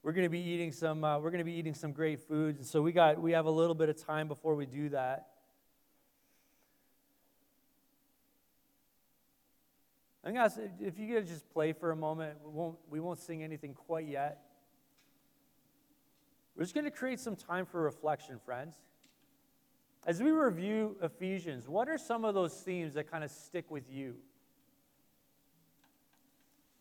we're 0.04 0.14
going 0.14 0.26
to 0.26 0.30
be 0.30 0.40
eating 0.40 0.72
some 0.72 1.04
uh, 1.04 1.20
we're 1.20 1.30
going 1.30 1.40
to 1.40 1.46
be 1.46 1.54
eating 1.54 1.74
some 1.74 1.92
great 1.92 2.20
foods. 2.28 2.58
And 2.60 2.68
so 2.68 2.82
we 2.82 2.92
got 2.92 3.22
we 3.22 3.34
have 3.34 3.46
a 3.46 3.52
little 3.52 3.76
bit 3.76 3.90
of 3.90 4.04
time 4.04 4.28
before 4.28 4.56
we 4.56 4.66
do 4.66 4.90
that. 4.90 5.28
I'm 10.24 10.34
going 10.34 10.50
to 10.50 10.70
if 10.80 11.00
you 11.00 11.14
could 11.14 11.28
just 11.28 11.50
play 11.52 11.74
for 11.74 11.92
a 11.92 11.96
moment 11.96 12.38
we 12.44 12.52
won't 12.52 12.78
we 12.90 13.00
won't 13.00 13.20
sing 13.20 13.44
anything 13.44 13.74
quite 13.74 14.08
yet. 14.08 14.40
We're 16.56 16.64
just 16.64 16.74
going 16.74 16.86
to 16.86 16.92
create 16.92 17.20
some 17.20 17.36
time 17.36 17.66
for 17.66 17.82
reflection 17.82 18.40
friends. 18.44 18.76
As 20.06 20.22
we 20.22 20.32
review 20.32 20.98
ephesians 21.02 21.68
what 21.68 21.88
are 21.90 21.98
some 21.98 22.26
of 22.26 22.34
those 22.34 22.54
themes 22.56 22.96
that 22.96 23.12
kind 23.12 23.24
of 23.24 23.30
stick 23.30 23.70
with 23.70 23.92
you? 23.92 24.16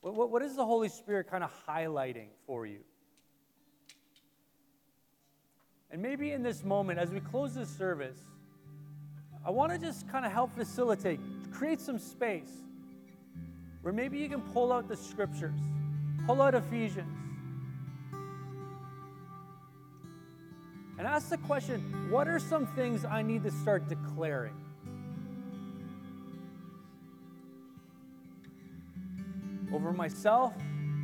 What, 0.00 0.14
what, 0.14 0.30
what 0.30 0.42
is 0.42 0.56
the 0.56 0.64
holy 0.64 0.88
spirit 0.88 1.30
kind 1.30 1.44
of 1.44 1.50
highlighting 1.66 2.28
for 2.46 2.64
you 2.64 2.80
and 5.90 6.00
maybe 6.00 6.32
in 6.32 6.42
this 6.42 6.64
moment, 6.64 6.98
as 6.98 7.10
we 7.10 7.20
close 7.20 7.54
this 7.54 7.68
service, 7.68 8.18
I 9.44 9.50
want 9.50 9.72
to 9.72 9.78
just 9.78 10.08
kind 10.08 10.24
of 10.24 10.32
help 10.32 10.54
facilitate, 10.54 11.20
create 11.50 11.80
some 11.80 11.98
space 11.98 12.50
where 13.82 13.92
maybe 13.92 14.18
you 14.18 14.28
can 14.28 14.42
pull 14.52 14.72
out 14.72 14.88
the 14.88 14.96
scriptures, 14.96 15.58
pull 16.26 16.42
out 16.42 16.54
Ephesians, 16.54 17.16
and 20.98 21.06
ask 21.06 21.30
the 21.30 21.38
question 21.38 22.10
what 22.10 22.28
are 22.28 22.38
some 22.38 22.66
things 22.66 23.04
I 23.04 23.22
need 23.22 23.42
to 23.44 23.50
start 23.50 23.88
declaring? 23.88 24.54
over 29.72 29.92
myself, 29.92 30.52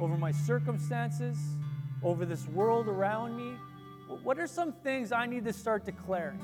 over 0.00 0.16
my 0.16 0.32
circumstances, 0.32 1.38
over 2.02 2.24
this 2.24 2.46
world 2.48 2.88
around 2.88 3.36
me? 3.36 3.56
What 4.26 4.40
are 4.40 4.48
some 4.48 4.72
things 4.72 5.12
I 5.12 5.26
need 5.26 5.44
to 5.44 5.52
start 5.52 5.84
declaring? 5.84 6.40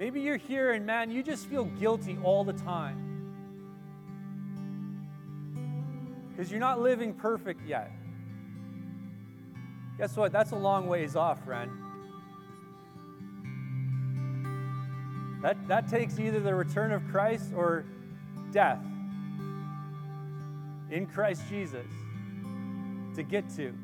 Maybe 0.00 0.22
you're 0.22 0.36
here 0.36 0.72
and 0.72 0.84
man, 0.84 1.12
you 1.12 1.22
just 1.22 1.46
feel 1.46 1.66
guilty 1.66 2.18
all 2.24 2.42
the 2.42 2.54
time. 2.54 3.30
Because 6.30 6.50
you're 6.50 6.58
not 6.58 6.80
living 6.80 7.14
perfect 7.14 7.64
yet. 7.64 7.92
Guess 9.96 10.16
what? 10.16 10.32
That's 10.32 10.50
a 10.50 10.56
long 10.56 10.88
ways 10.88 11.14
off, 11.14 11.44
friend. 11.44 11.70
That, 15.42 15.68
that 15.68 15.88
takes 15.88 16.18
either 16.18 16.40
the 16.40 16.56
return 16.56 16.90
of 16.90 17.06
Christ 17.06 17.52
or 17.54 17.84
death 18.50 18.82
in 20.90 21.06
Christ 21.06 21.42
Jesus 21.48 21.86
to 23.16 23.22
get 23.22 23.48
to. 23.56 23.74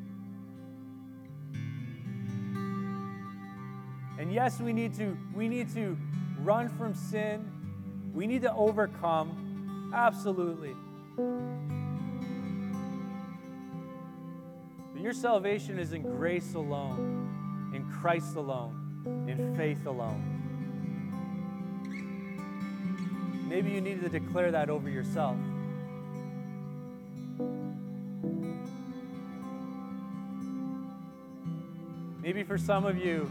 And 4.18 4.32
yes, 4.32 4.60
we 4.60 4.72
need 4.72 4.94
to 4.94 5.16
we 5.34 5.48
need 5.48 5.74
to 5.74 5.98
run 6.40 6.68
from 6.68 6.94
sin. 6.94 7.50
We 8.14 8.26
need 8.26 8.42
to 8.42 8.52
overcome. 8.54 9.90
Absolutely. 9.94 10.74
But 14.92 15.02
your 15.02 15.12
salvation 15.12 15.78
is 15.78 15.92
in 15.92 16.02
grace 16.02 16.54
alone, 16.54 17.72
in 17.74 17.84
Christ 17.90 18.36
alone, 18.36 19.26
in 19.28 19.56
faith 19.56 19.86
alone. 19.86 20.28
Maybe 23.48 23.70
you 23.70 23.80
need 23.80 24.00
to 24.02 24.08
declare 24.08 24.50
that 24.50 24.70
over 24.70 24.88
yourself. 24.88 25.36
Maybe 32.22 32.44
for 32.44 32.56
some 32.56 32.86
of 32.86 32.96
you, 32.96 33.28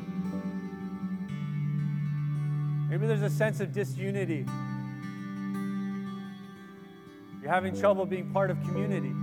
maybe 2.89 3.07
there's 3.07 3.21
a 3.21 3.29
sense 3.29 3.61
of 3.61 3.71
disunity. 3.71 4.45
You're 7.41 7.49
having 7.49 7.79
trouble 7.79 8.05
being 8.05 8.29
part 8.33 8.51
of 8.51 8.61
community. 8.63 9.13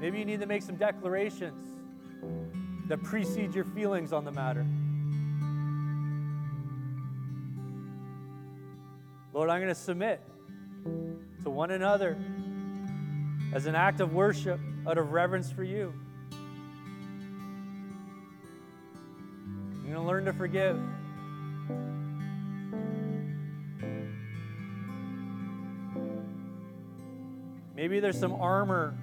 Maybe 0.00 0.20
you 0.20 0.24
need 0.24 0.38
to 0.38 0.46
make 0.46 0.62
some 0.62 0.76
declarations 0.76 1.66
that 2.86 3.02
precede 3.02 3.52
your 3.52 3.64
feelings 3.64 4.12
on 4.12 4.24
the 4.24 4.30
matter. 4.30 4.64
Lord, 9.32 9.50
I'm 9.50 9.60
going 9.60 9.74
to 9.74 9.74
submit 9.74 10.20
to 11.42 11.50
one 11.50 11.72
another 11.72 12.16
as 13.52 13.66
an 13.66 13.74
act 13.74 13.98
of 13.98 14.14
worship 14.14 14.60
out 14.86 14.98
of 14.98 15.12
reverence 15.12 15.50
for 15.50 15.64
you. 15.64 15.92
I'm 19.72 19.82
going 19.82 19.94
to 19.94 20.00
learn 20.00 20.24
to 20.26 20.32
forgive. 20.32 20.80
Maybe 27.74 28.00
there's 28.00 28.18
some 28.18 28.32
armor 28.34 28.96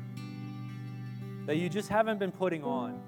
that 1.46 1.58
you 1.58 1.70
just 1.70 1.90
haven't 1.90 2.20
been 2.20 2.32
putting 2.32 2.64
on. 2.64 3.00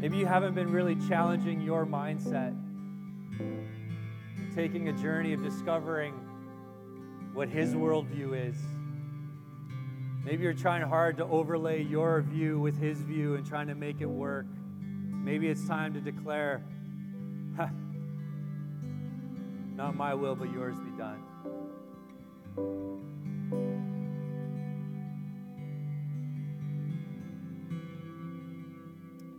Maybe 0.00 0.16
you 0.16 0.26
haven't 0.26 0.54
been 0.54 0.72
really 0.72 0.96
challenging 1.08 1.60
your 1.60 1.86
mindset, 1.86 2.56
taking 4.54 4.88
a 4.88 4.92
journey 4.92 5.32
of 5.32 5.44
discovering 5.44 6.14
what 7.32 7.48
His 7.48 7.74
worldview 7.74 8.48
is. 8.48 8.56
Maybe 10.24 10.44
you're 10.44 10.52
trying 10.54 10.82
hard 10.82 11.16
to 11.16 11.24
overlay 11.24 11.82
your 11.82 12.20
view 12.22 12.60
with 12.60 12.78
His 12.78 12.98
view 12.98 13.34
and 13.34 13.44
trying 13.46 13.66
to 13.68 13.74
make 13.74 14.00
it 14.00 14.06
work. 14.06 14.46
Maybe 14.78 15.48
it's 15.48 15.66
time 15.66 15.94
to 15.94 16.00
declare, 16.00 16.62
not 19.74 19.96
my 19.96 20.14
will, 20.14 20.34
but 20.36 20.52
yours 20.52 20.76
be 20.78 20.90
done. 20.98 21.22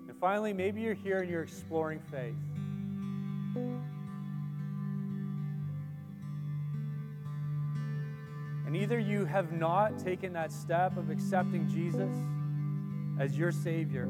And 0.09 0.17
finally, 0.19 0.53
maybe 0.53 0.81
you're 0.81 0.93
here 0.93 1.19
and 1.21 1.29
you're 1.29 1.43
exploring 1.43 1.99
faith. 2.11 2.35
Either 8.93 9.01
you 9.01 9.25
have 9.25 9.51
not 9.51 9.97
taken 9.97 10.33
that 10.33 10.51
step 10.51 10.97
of 10.97 11.09
accepting 11.09 11.67
Jesus 11.67 12.15
as 13.19 13.35
your 13.35 13.51
Savior, 13.51 14.07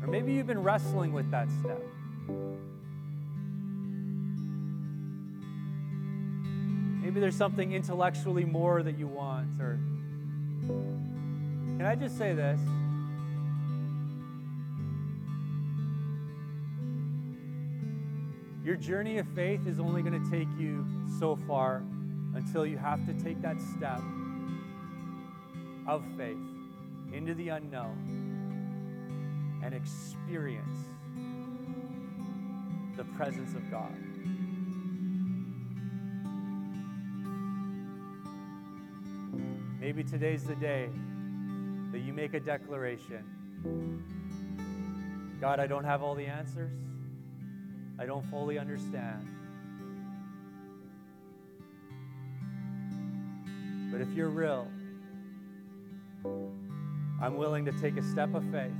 or 0.00 0.08
maybe 0.08 0.32
you've 0.32 0.46
been 0.46 0.62
wrestling 0.62 1.12
with 1.12 1.30
that 1.30 1.46
step. 1.60 1.82
Maybe 7.02 7.20
there's 7.20 7.36
something 7.36 7.72
intellectually 7.72 8.46
more 8.46 8.82
that 8.82 8.98
you 8.98 9.08
want, 9.08 9.60
or 9.60 9.78
can 10.66 11.84
I 11.84 11.96
just 11.96 12.16
say 12.16 12.32
this? 12.32 12.60
Your 18.64 18.76
journey 18.76 19.18
of 19.18 19.28
faith 19.34 19.66
is 19.66 19.78
only 19.78 20.00
going 20.00 20.24
to 20.24 20.30
take 20.30 20.48
you 20.58 20.86
so 21.18 21.36
far 21.46 21.82
until 22.36 22.64
you 22.66 22.76
have 22.76 23.04
to 23.06 23.14
take 23.14 23.40
that 23.42 23.56
step 23.60 24.00
of 25.88 26.04
faith 26.16 26.36
into 27.12 27.34
the 27.34 27.48
unknown 27.48 28.12
and 29.64 29.74
experience 29.74 30.78
the 32.96 33.04
presence 33.16 33.54
of 33.54 33.70
God. 33.70 33.96
Maybe 39.80 40.04
today's 40.04 40.44
the 40.44 40.56
day 40.56 40.90
that 41.92 42.00
you 42.00 42.12
make 42.12 42.34
a 42.34 42.40
declaration 42.40 43.24
God, 45.40 45.60
I 45.60 45.66
don't 45.66 45.84
have 45.84 46.02
all 46.02 46.14
the 46.14 46.26
answers. 46.26 46.72
I 47.98 48.06
don't 48.06 48.24
fully 48.30 48.58
understand. 48.58 49.35
But 53.96 54.06
if 54.06 54.12
you're 54.12 54.28
real, 54.28 54.68
I'm 57.18 57.38
willing 57.38 57.64
to 57.64 57.72
take 57.72 57.96
a 57.96 58.02
step 58.02 58.34
of 58.34 58.44
faith. 58.52 58.76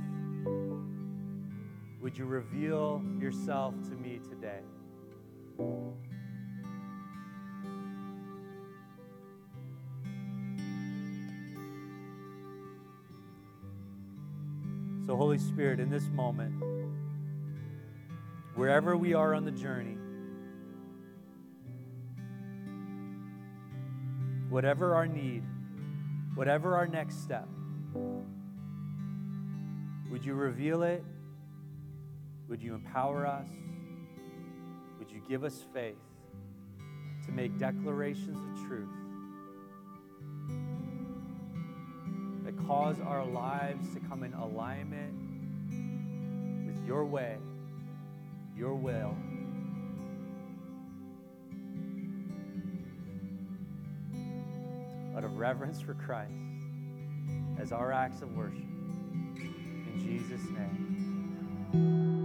Would 2.03 2.15
you 2.15 2.25
reveal 2.25 3.01
yourself 3.19 3.73
to 3.89 3.95
me 3.95 4.19
today? 4.29 4.59
So, 15.07 15.15
Holy 15.15 15.39
Spirit, 15.39 15.79
in 15.79 15.89
this 15.89 16.07
moment, 16.09 16.63
wherever 18.53 18.95
we 18.95 19.15
are 19.15 19.33
on 19.33 19.45
the 19.45 19.51
journey, 19.51 19.97
whatever 24.57 24.95
our 24.95 25.05
need, 25.05 25.43
whatever 26.33 26.75
our 26.75 26.87
next 26.87 27.21
step, 27.21 27.47
would 30.09 30.25
you 30.25 30.33
reveal 30.33 30.81
it? 30.81 31.03
Would 32.49 32.63
you 32.63 32.73
empower 32.73 33.27
us? 33.27 33.45
Would 34.97 35.11
you 35.11 35.21
give 35.29 35.43
us 35.43 35.63
faith 35.75 36.01
to 37.27 37.31
make 37.31 37.59
declarations 37.59 38.35
of 38.35 38.67
truth 38.67 38.89
that 42.43 42.57
cause 42.65 42.99
our 42.99 43.23
lives 43.23 43.93
to 43.93 43.99
come 44.09 44.23
in 44.23 44.33
alignment 44.33 45.13
with 46.65 46.83
your 46.87 47.05
way? 47.05 47.37
your 48.57 48.73
will. 48.73 49.15
Reverence 55.37 55.79
for 55.79 55.93
Christ 55.93 56.33
as 57.59 57.71
our 57.71 57.91
acts 57.91 58.21
of 58.21 58.35
worship. 58.35 58.57
In 58.57 59.99
Jesus' 59.99 60.49
name. 60.49 62.16